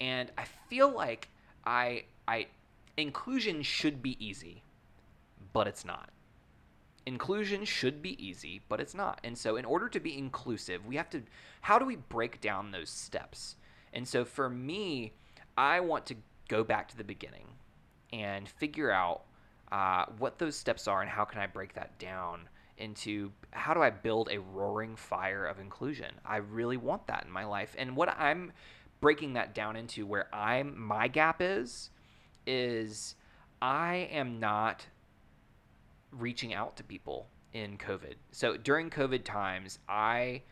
[0.00, 1.28] And i feel like
[1.66, 2.46] i i
[2.96, 4.62] inclusion should be easy
[5.52, 6.10] but it's not
[7.06, 9.20] inclusion should be easy, but it's not.
[9.24, 11.22] And so, in order to be inclusive, we have to.
[11.62, 13.56] How do we break down those steps?
[13.92, 15.12] And so, for me,
[15.56, 16.16] I want to
[16.48, 17.46] go back to the beginning
[18.12, 19.22] and figure out
[19.72, 23.82] uh, what those steps are and how can I break that down into how do
[23.82, 26.12] I build a roaring fire of inclusion.
[26.24, 27.74] I really want that in my life.
[27.78, 28.52] And what I'm
[29.00, 31.90] breaking that down into where I'm my gap is
[32.46, 33.14] is
[33.62, 34.86] I am not
[36.12, 38.14] reaching out to people in COVID.
[38.32, 40.42] So during COVID times, I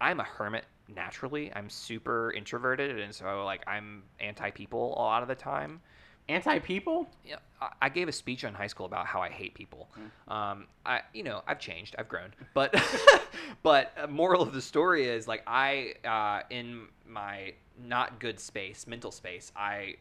[0.00, 1.52] I'm a hermit naturally.
[1.54, 5.80] I'm super introverted and so like I'm anti people a lot of the time.
[6.28, 7.06] Anti people?
[7.24, 7.36] Yeah,
[7.82, 9.88] I- gave a speech in high school about how I hate people.
[10.26, 12.74] Um, I, you know, I've changed, I've grown, but,
[13.62, 17.52] but moral of the story is like I, uh, in my
[17.82, 19.94] not good space, mental space, I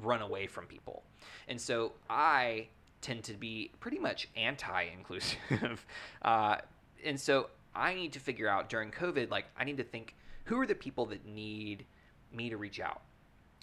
[0.00, 1.02] run away from people,
[1.48, 2.68] and so I
[3.00, 5.86] tend to be pretty much anti-inclusive,
[6.22, 6.56] uh,
[7.04, 10.60] and so I need to figure out during COVID, like I need to think who
[10.60, 11.84] are the people that need
[12.32, 13.02] me to reach out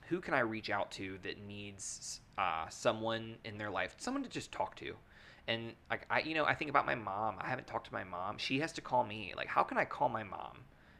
[0.07, 4.29] who can I reach out to that needs uh, someone in their life, someone to
[4.29, 4.93] just talk to?
[5.47, 7.35] And like I, you know, I think about my mom.
[7.39, 8.37] I haven't talked to my mom.
[8.37, 9.33] She has to call me.
[9.35, 10.59] Like, how can I call my mom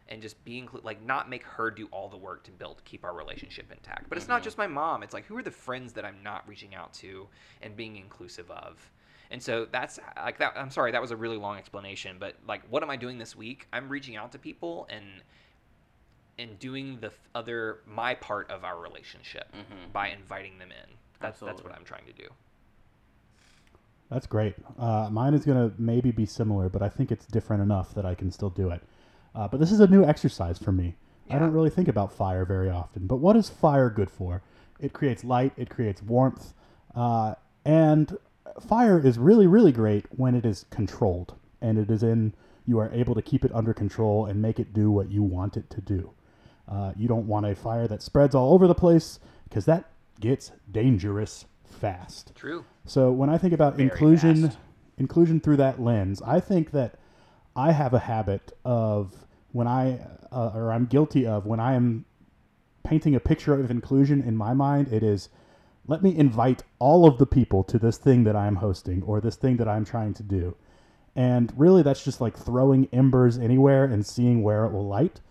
[0.10, 3.03] and just be inclu- like not make her do all the work to build keep
[3.03, 4.10] our relationship intact?
[4.10, 5.03] But it's not just my mom.
[5.03, 7.28] It's like who are the friends that I'm not reaching out to
[7.62, 8.91] and being inclusive of.
[9.30, 10.53] And so that's like that.
[10.55, 13.36] I'm sorry, that was a really long explanation, but like, what am I doing this
[13.36, 13.68] week?
[13.74, 15.05] I'm reaching out to people and
[16.39, 19.91] and doing the other my part of our relationship Mhm.
[19.91, 20.93] by inviting them in.
[21.20, 22.28] That's that's what I'm trying to do.
[24.10, 24.55] That's great.
[24.80, 28.05] Uh, mine is going to maybe be similar, but I think it's different enough that
[28.05, 28.82] I can still do it.
[29.38, 30.95] Uh, but this is a new exercise for me.
[31.29, 33.05] I don't really think about fire very often.
[33.05, 34.41] But what is fire good for?
[34.79, 36.53] It creates light, it creates warmth,
[36.95, 38.17] uh, and
[38.67, 42.33] fire is really, really great when it is controlled and it is in,
[42.65, 45.55] you are able to keep it under control and make it do what you want
[45.55, 46.11] it to do.
[46.67, 50.51] Uh, you don't want a fire that spreads all over the place because that gets
[50.71, 52.31] dangerous fast.
[52.35, 52.65] True.
[52.85, 54.57] So when I think about Very inclusion, fast.
[54.97, 56.95] inclusion through that lens, I think that
[57.55, 60.00] I have a habit of when I,
[60.32, 62.06] uh, or I'm guilty of when I am
[62.84, 65.30] painting a picture of inclusion in my mind, it is
[65.88, 69.38] let me invite all of the people to this thing that I'm hosting or this
[69.38, 70.56] thing that I'm trying to do.
[71.16, 75.22] And really, that's just like throwing embers anywhere and seeing where it will light.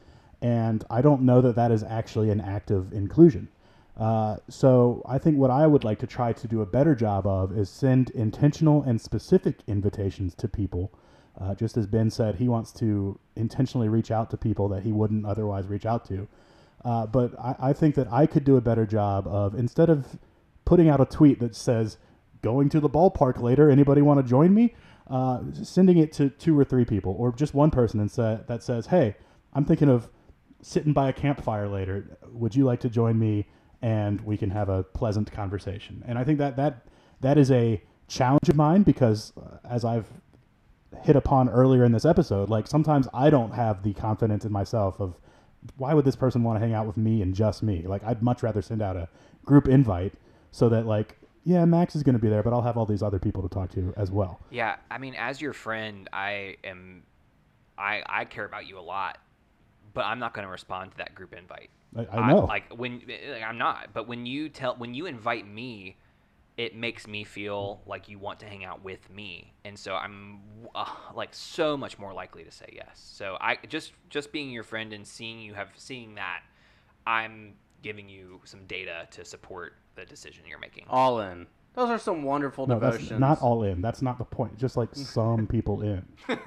[0.42, 3.48] And I don't know that that is actually an act of inclusion.
[3.96, 7.26] Uh, so I think what I would like to try to do a better job
[7.26, 10.92] of is send intentional and specific invitations to people.
[11.38, 14.92] Uh, just as Ben said, he wants to intentionally reach out to people that he
[14.92, 16.26] wouldn't otherwise reach out to.
[16.84, 20.18] Uh, but I, I think that I could do a better job of instead of
[20.64, 21.98] putting out a tweet that says
[22.42, 24.74] going to the ballpark later, anybody want to join me?
[25.08, 28.62] Uh, sending it to two or three people or just one person and say, that
[28.62, 29.14] says, hey,
[29.52, 30.08] I'm thinking of
[30.62, 32.18] sitting by a campfire later.
[32.32, 33.46] Would you like to join me
[33.82, 36.02] and we can have a pleasant conversation?
[36.06, 36.86] And I think that that
[37.20, 40.08] that is a challenge of mine because uh, as I've
[41.02, 45.00] hit upon earlier in this episode, like sometimes I don't have the confidence in myself
[45.00, 45.18] of
[45.76, 47.84] why would this person want to hang out with me and just me?
[47.86, 49.08] Like I'd much rather send out a
[49.44, 50.14] group invite
[50.50, 51.16] so that like
[51.46, 53.48] yeah, Max is going to be there, but I'll have all these other people to
[53.48, 54.40] talk to as well.
[54.50, 57.04] Yeah, I mean, as your friend, I am,
[57.78, 59.18] I I care about you a lot,
[59.94, 61.70] but I'm not going to respond to that group invite.
[61.96, 62.40] I, I know.
[62.40, 65.96] like when like, I'm not, but when you tell when you invite me,
[66.56, 70.40] it makes me feel like you want to hang out with me, and so I'm
[70.74, 72.92] uh, like so much more likely to say yes.
[72.94, 76.40] So I just just being your friend and seeing you have seeing that,
[77.06, 80.86] I'm giving you some data to support the decision you're making.
[80.88, 81.46] All in.
[81.74, 83.10] Those are some wonderful no, devotions.
[83.10, 83.82] that's not all in.
[83.82, 84.56] That's not the point.
[84.56, 86.06] Just like some people in.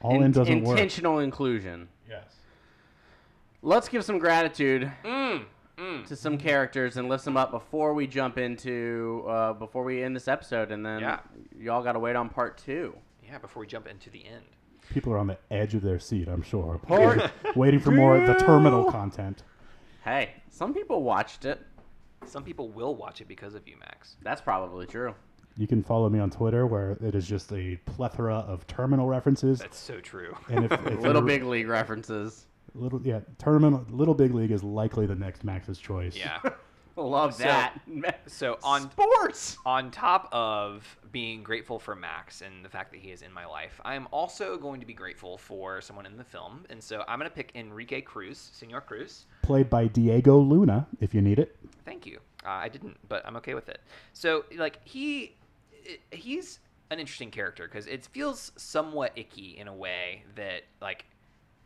[0.00, 0.78] All in In- doesn't work.
[0.78, 1.88] Intentional inclusion.
[2.08, 2.24] Yes.
[3.62, 5.44] Let's give some gratitude Mm,
[5.76, 6.06] mm.
[6.06, 10.14] to some characters and lift them up before we jump into uh, before we end
[10.16, 11.20] this episode, and then Yeah.
[11.58, 12.96] y'all got to wait on part two.
[13.24, 14.44] Yeah, before we jump into the end.
[14.90, 16.78] People are on the edge of their seat, I'm sure.
[16.86, 19.42] Part waiting, waiting for more of the terminal content.
[20.04, 21.60] Hey, some people watched it.
[22.26, 24.16] Some people will watch it because of you, Max.
[24.22, 25.14] That's probably true.
[25.56, 29.58] You can follow me on Twitter where it is just a plethora of terminal references.
[29.58, 30.36] That's so true.
[30.48, 32.46] And if, if Little Big League references.
[32.74, 36.16] Little yeah, terminal little big league is likely the next Max's choice.
[36.16, 36.38] Yeah.
[36.96, 37.80] Love So- that.
[38.26, 39.56] So on sports.
[39.64, 43.46] on top of being grateful for Max and the fact that he is in my
[43.46, 47.02] life, I am also going to be grateful for someone in the film, and so
[47.08, 49.24] I'm going to pick Enrique Cruz, Senor Cruz.
[49.42, 51.56] Played by Diego Luna, if you need it.
[51.86, 52.18] Thank you.
[52.44, 53.80] Uh, I didn't, but I'm okay with it.
[54.12, 55.34] So, like, he
[56.10, 56.58] he's
[56.90, 61.06] an interesting character because it feels somewhat icky in a way that like,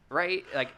[0.09, 0.44] right?
[0.54, 0.68] Like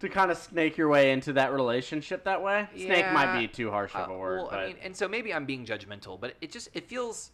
[0.00, 2.68] to kind of snake your way into that relationship that way.
[2.76, 5.08] Snake might be too harsh of uh, a word, well, but I mean, and so
[5.08, 7.32] maybe I'm being judgmental, but it just it feels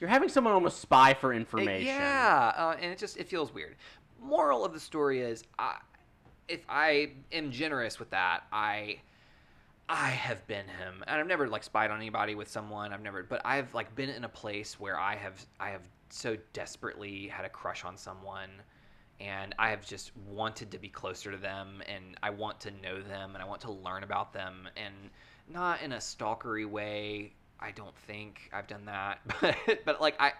[0.00, 1.86] you're having someone almost spy for it- information.
[1.86, 3.76] yeah, uh, and it just it feels weird.
[4.20, 5.76] Moral of the story is, I,
[6.48, 9.00] if I am generous with that, I.
[9.86, 12.94] I have been him, and I've never like spied on anybody with someone.
[12.94, 16.38] I've never, but I've like been in a place where I have, I have so
[16.54, 18.48] desperately had a crush on someone,
[19.20, 23.00] and I have just wanted to be closer to them, and I want to know
[23.00, 24.94] them, and I want to learn about them, and
[25.48, 27.34] not in a stalkery way.
[27.60, 30.32] I don't think I've done that, but but like I,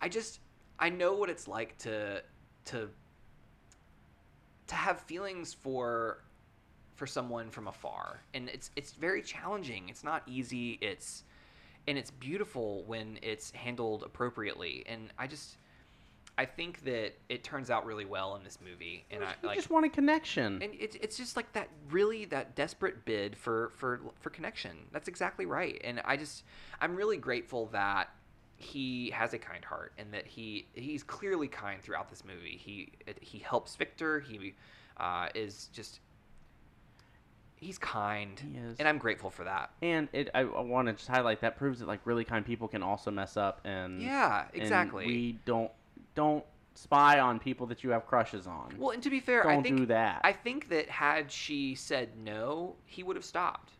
[0.00, 0.40] I, just
[0.78, 2.22] I know what it's like to
[2.66, 2.88] to
[4.68, 6.22] to have feelings for
[6.94, 11.22] for someone from afar and it's it's very challenging it's not easy it's
[11.86, 15.58] and it's beautiful when it's handled appropriately and i just
[16.38, 19.56] i think that it turns out really well in this movie and i You like
[19.56, 20.62] just want a connection.
[20.62, 24.76] and it's, it's just like that really that desperate bid for for for connection.
[24.92, 26.44] That's exactly right and i just
[26.80, 28.08] i'm really grateful that
[28.60, 32.56] he has a kind heart and that he he's clearly kind throughout this movie.
[32.56, 34.18] He he helps victor.
[34.20, 34.54] He
[34.96, 36.00] uh, is just
[37.54, 38.76] he's kind He is.
[38.78, 39.70] and i'm grateful for that.
[39.82, 42.66] And it, I, I want to just highlight that proves that like really kind people
[42.68, 45.06] can also mess up, and yeah and exactly.
[45.06, 45.70] we don't
[46.18, 46.44] don't
[46.74, 48.74] spy on people that you have crushes on.
[48.76, 50.20] well and to be fair i don't think do that.
[50.24, 53.72] I think that had she said no, he would have stopped.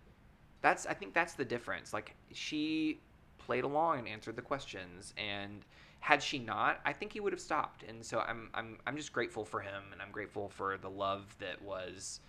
[0.60, 1.92] That's I think that's the difference.
[1.92, 3.00] Like she
[3.38, 5.64] played along and answered the questions and
[6.00, 7.82] had she not, I think he would have stopped.
[7.88, 11.34] And so I'm I'm I'm just grateful for him and I'm grateful for the love
[11.40, 12.20] that was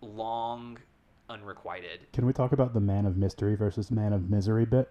[0.00, 0.78] long
[1.28, 2.06] unrequited.
[2.12, 4.90] Can we talk about the man of mystery versus man of misery bit?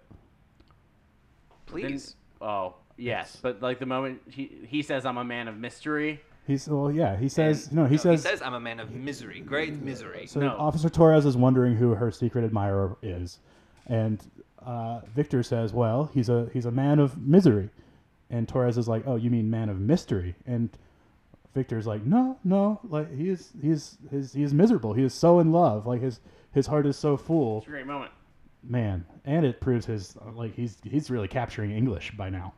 [1.66, 2.16] Then- Please.
[2.40, 6.20] oh yes, but like the moment he he says I'm a man of mystery.
[6.46, 7.16] He's well, yeah.
[7.16, 7.86] He says And- no.
[7.86, 10.26] He says, he says I'm a man of misery, great misery.
[10.26, 10.40] so.
[10.40, 10.56] No.
[10.58, 13.38] Officer Torres is wondering who her secret admirer is,
[13.86, 14.20] and
[14.64, 17.70] uh, Victor says, "Well, he's a he's a man of misery,"
[18.30, 20.68] and Torres is like, "Oh, you mean man of mystery?" And
[21.54, 22.80] Victor's like, "No, no.
[22.88, 24.94] Like he is he's his he is miserable.
[24.94, 25.86] He is so in love.
[25.86, 26.18] Like his
[26.52, 28.10] his heart is so full." It's a great moment.
[28.64, 32.52] Man, and it proves his like he's he's really capturing English by now.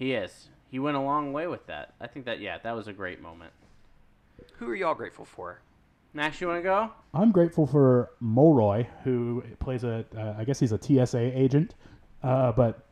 [0.00, 0.48] He is.
[0.70, 1.92] He went a long way with that.
[2.00, 3.52] I think that yeah, that was a great moment.
[4.54, 5.60] Who are y'all grateful for?
[6.14, 6.90] Max, you want to go?
[7.12, 11.74] I'm grateful for Mulroy, who plays a, uh, I guess he's a TSA agent,
[12.22, 12.86] uh, but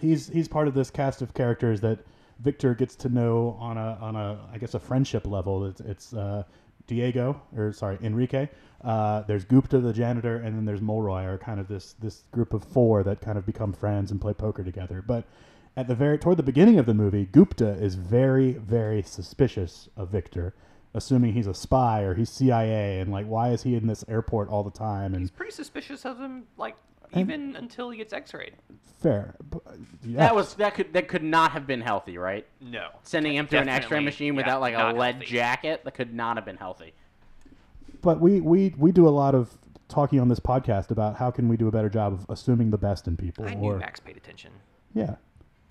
[0.00, 2.00] he's he's part of this cast of characters that
[2.40, 5.64] Victor gets to know on a on a I guess a friendship level.
[5.66, 6.42] It's it's uh,
[6.88, 8.48] Diego or sorry Enrique.
[8.82, 12.52] Uh, there's Gupta the janitor, and then there's Mulroy, are kind of this this group
[12.52, 15.04] of four that kind of become friends and play poker together.
[15.06, 15.24] But
[15.76, 20.10] at the very toward the beginning of the movie, Gupta is very very suspicious of
[20.10, 20.54] Victor,
[20.94, 24.48] assuming he's a spy or he's CIA, and like why is he in this airport
[24.48, 25.14] all the time?
[25.14, 26.76] And He's pretty suspicious of him, like
[27.12, 28.54] And- even until he gets X-rayed.
[29.00, 29.62] fair, but,
[30.04, 30.18] yeah.
[30.20, 32.46] That was that could that could not have been healthy, right?
[32.60, 32.88] No.
[33.02, 35.26] Sending him through an X-ray Definitely, machine yeah, without like a lead healthy.
[35.26, 36.92] jacket that could not have been healthy.
[38.02, 39.58] but we, we we do a lot of
[39.88, 42.78] talking on this podcast about how can we do a better job of assuming the
[42.78, 43.44] best in people.
[43.46, 44.52] I knew or Max paid attention.
[44.94, 45.16] yeah,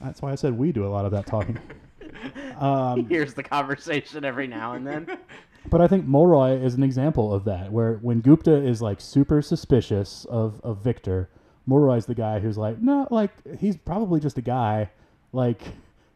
[0.03, 1.59] that's why I said we do a lot of that talking.
[2.35, 5.17] he um, hears the conversation every now and then.
[5.69, 9.41] but I think Mulroy is an example of that, where when Gupta is like super
[9.41, 11.29] suspicious of of Victor,
[11.65, 14.89] Mulroy's the guy who's like, no, like he's probably just a guy,
[15.31, 15.61] like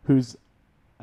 [0.03, 0.37] who's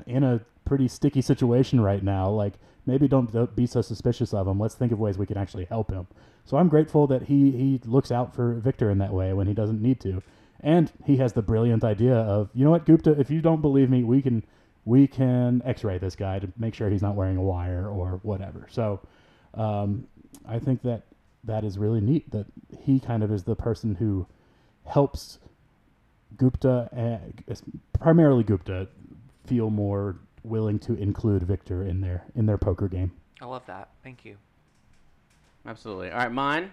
[0.07, 2.29] in a pretty sticky situation right now.
[2.31, 2.55] Like
[2.87, 4.59] maybe don't, don't be so suspicious of him.
[4.59, 6.07] Let's think of ways we can actually help him.
[6.45, 9.55] So I'm grateful that he he looks out for Victor in that way when he
[9.55, 10.23] doesn't need to,
[10.63, 13.91] and he has the brilliant idea of you know what Gupta, if you don't believe
[13.91, 14.45] me, we can
[14.85, 18.67] we can X-ray this guy to make sure he's not wearing a wire or whatever.
[18.71, 19.01] So
[19.55, 20.07] um,
[20.47, 21.03] I think that
[21.45, 22.47] that is really neat that
[22.81, 24.27] he kind of is the person who
[24.85, 25.39] helps
[26.37, 27.55] Gupta, uh,
[27.93, 28.89] primarily Gupta,
[29.47, 33.13] feel more willing to include Victor in their in their poker game.
[33.41, 33.91] I love that.
[34.03, 34.37] Thank you.
[35.67, 36.11] Absolutely.
[36.11, 36.73] All right, mine.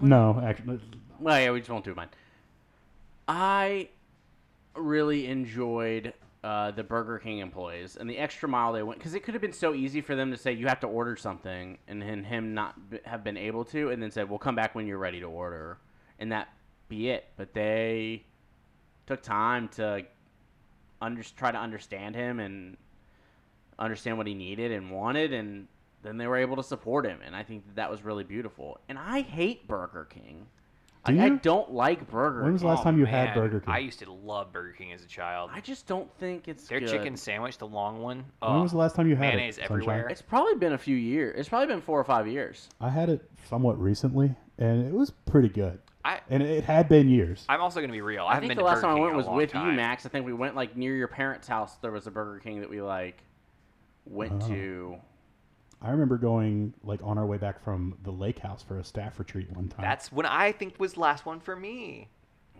[0.00, 0.80] No, actually,
[1.18, 2.08] Well, yeah, we just won't do mine.
[3.28, 3.90] I
[4.74, 9.22] really enjoyed uh, the Burger King employees and the extra mile they went because it
[9.22, 12.00] could have been so easy for them to say you have to order something and
[12.00, 14.86] then him not b- have been able to, and then said we'll come back when
[14.86, 15.78] you're ready to order,
[16.18, 16.48] and that
[16.88, 17.26] be it.
[17.36, 18.24] But they
[19.06, 20.04] took time to
[21.02, 22.76] under- try to understand him and
[23.78, 25.68] understand what he needed and wanted, and
[26.02, 28.80] then they were able to support him, and I think that, that was really beautiful.
[28.88, 30.46] And I hate Burger King.
[31.04, 31.38] I, Do I you?
[31.42, 32.38] don't like Burger.
[32.38, 32.44] King.
[32.44, 32.74] When was the King.
[32.74, 33.72] last time you Oh, Man, had Burger King?
[33.74, 35.50] I used to love Burger King as a child.
[35.54, 36.88] I just don't think it's Their good.
[36.90, 38.18] chicken sandwich, the long one.
[38.18, 39.62] when oh, was the last time you had mayonnaise it?
[39.68, 39.76] Sunshine?
[39.82, 40.08] everywhere.
[40.08, 41.38] It's probably been a few years.
[41.38, 42.68] It's probably been four or five years.
[42.80, 45.78] I had it somewhat recently, and it was pretty good.
[46.04, 47.44] I, And it had been years.
[47.48, 48.24] I'm also going to be real.
[48.24, 49.60] I, I, think been the last Burger time I went was long with you.
[49.60, 50.06] Max.
[50.06, 51.76] I think we went like near your parents' house.
[51.82, 53.22] There was a Burger King that we like
[54.04, 54.48] went Oh.
[54.48, 54.96] to.
[55.80, 59.18] I remember going like on our way back from the lake house for a staff
[59.18, 59.82] retreat one time.
[59.82, 62.08] That's when I think was last one for me.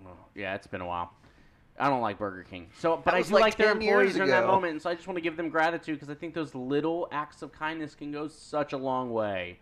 [0.07, 1.13] Oh, Yeah, it's been a while.
[1.81, 2.69] I don't like Burger King.
[2.79, 5.07] So, but I do like like, their employees in that moment, and so I just
[5.07, 8.27] want to give them gratitude because I think those little acts of kindness can go
[8.27, 9.61] such a long way,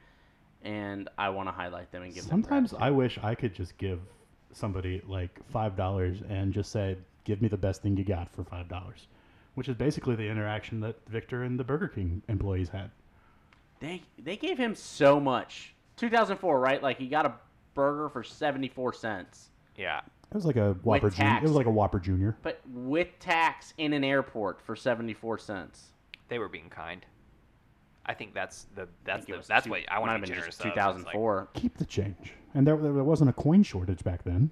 [0.62, 2.30] and I want to highlight them and give them.
[2.30, 2.82] Sometimes them.
[2.82, 4.00] I wish I could just give
[4.52, 8.44] somebody like five dollars and just say, "Give me the best thing you got for
[8.44, 9.08] five dollars,"
[9.54, 12.90] which is basically the interaction that Victor and the Burger King employees had.
[13.80, 15.74] They they gave him so much.
[15.96, 16.82] 2004, right?
[16.82, 17.34] Like he got a
[17.74, 20.00] burger for 74 cents, Yeah.
[20.30, 21.36] It was like a Whopper Junior.
[21.36, 22.36] It was like a Whopper Junior.
[22.42, 25.92] but with tax in an airport for 74 cents.
[26.28, 27.06] They were being kind.
[28.04, 30.26] I think that's the that's the, was that's two- what I want to have be
[30.26, 30.56] been generous.
[30.56, 31.48] just of, so it's like, 2004.
[31.54, 34.50] Keep the change, and there, there wasn't a coin shortage back then.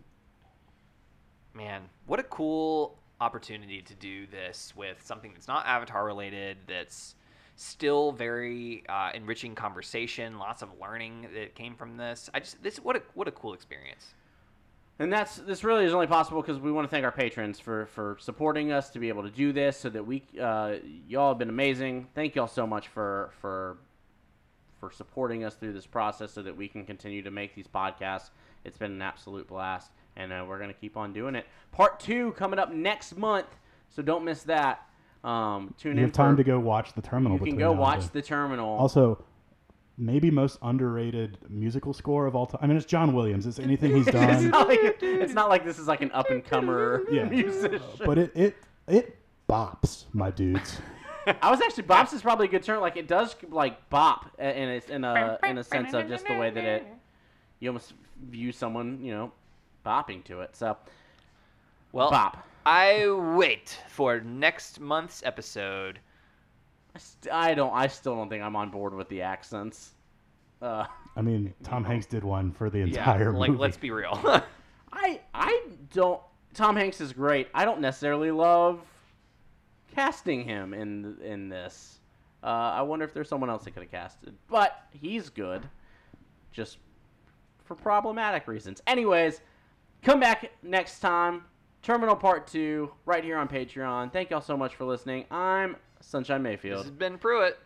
[1.54, 7.14] Man, what a cool opportunity to do this with something that's not Avatar related, that's
[7.56, 12.30] still very uh, enriching conversation, lots of learning that came from this.
[12.34, 14.14] I just this what a what a cool experience.
[14.98, 17.86] And that's this really is only possible because we want to thank our patrons for
[17.86, 20.74] for supporting us to be able to do this, so that we uh,
[21.08, 22.06] y'all have been amazing.
[22.14, 23.78] Thank y'all so much for for
[24.78, 28.30] for supporting us through this process, so that we can continue to make these podcasts.
[28.64, 31.46] It's been an absolute blast, and uh, we're gonna keep on doing it.
[31.72, 33.48] Part two coming up next month,
[33.88, 34.86] so don't miss that.
[35.24, 36.04] Um, tune You in.
[36.08, 37.38] have time for- to go watch the terminal.
[37.38, 38.68] You can go watch the terminal.
[38.76, 39.24] Also,
[39.96, 42.58] maybe most underrated musical score of all time.
[42.62, 43.46] I mean, it's John Williams.
[43.46, 44.28] It's anything he's done.
[44.30, 44.50] it's, done.
[44.50, 47.80] not like, it's not like this is like an up and comer yeah, musician.
[48.04, 48.56] but it it
[48.86, 49.16] it
[49.48, 50.78] bops, my dudes.
[51.40, 52.82] I was actually bops is probably a good term.
[52.82, 56.34] Like it does like bop in a in a in a sense of just the
[56.36, 56.86] way that it
[57.60, 57.94] you almost
[58.28, 59.32] view someone you know
[59.86, 60.54] bopping to it.
[60.54, 60.76] So
[61.92, 62.46] Well, bop.
[62.66, 65.98] I wait for next month's episode.
[66.94, 67.72] I, st- I don't.
[67.74, 69.92] I still don't think I'm on board with the accents.
[70.62, 70.86] Uh,
[71.16, 73.60] I mean, Tom Hanks did one for the entire Yeah, entire like movie.
[73.60, 74.18] let's be real.
[74.92, 75.62] I I
[75.92, 76.20] don't.
[76.54, 77.48] Tom Hanks is great.
[77.52, 78.80] I don't necessarily love
[79.94, 81.98] casting him in in this.
[82.42, 82.46] Uh,
[82.76, 85.68] I wonder if there's someone else that could have casted, but he's good,
[86.52, 86.78] just
[87.64, 88.82] for problematic reasons.
[88.86, 89.40] Anyways,
[90.02, 91.42] come back next time.
[91.84, 94.10] Terminal Part Two, right here on Patreon.
[94.10, 95.26] Thank y'all so much for listening.
[95.30, 96.78] I'm Sunshine Mayfield.
[96.78, 97.58] this has been Pruitt.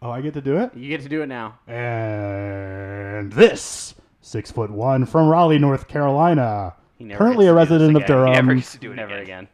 [0.00, 0.72] Oh, I get to do it.
[0.76, 1.58] You get to do it now.
[1.66, 7.78] And this six foot one from Raleigh, North Carolina, He never currently a gets to
[7.78, 8.06] do this resident of.
[8.06, 9.48] Durham, He never gets to do it Never again.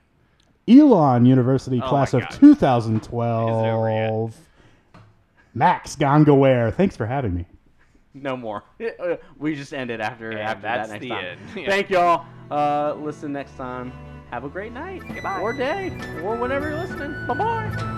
[0.66, 0.80] again.
[0.82, 2.38] Elon University, Oh class my of God.
[2.38, 4.36] 2012.
[5.54, 7.46] Max Gongaware, thanks for having me.
[8.22, 8.64] No more.
[9.38, 11.38] we just ended after And after that's that next time.
[11.56, 11.66] Yeah.
[11.66, 12.26] Thank y'all.
[12.50, 13.92] Uh, listen next time.
[14.30, 15.40] Have a great night Goodbye.
[15.40, 15.88] or day
[16.22, 17.26] or whenever you're listening.
[17.26, 17.92] Bye bye.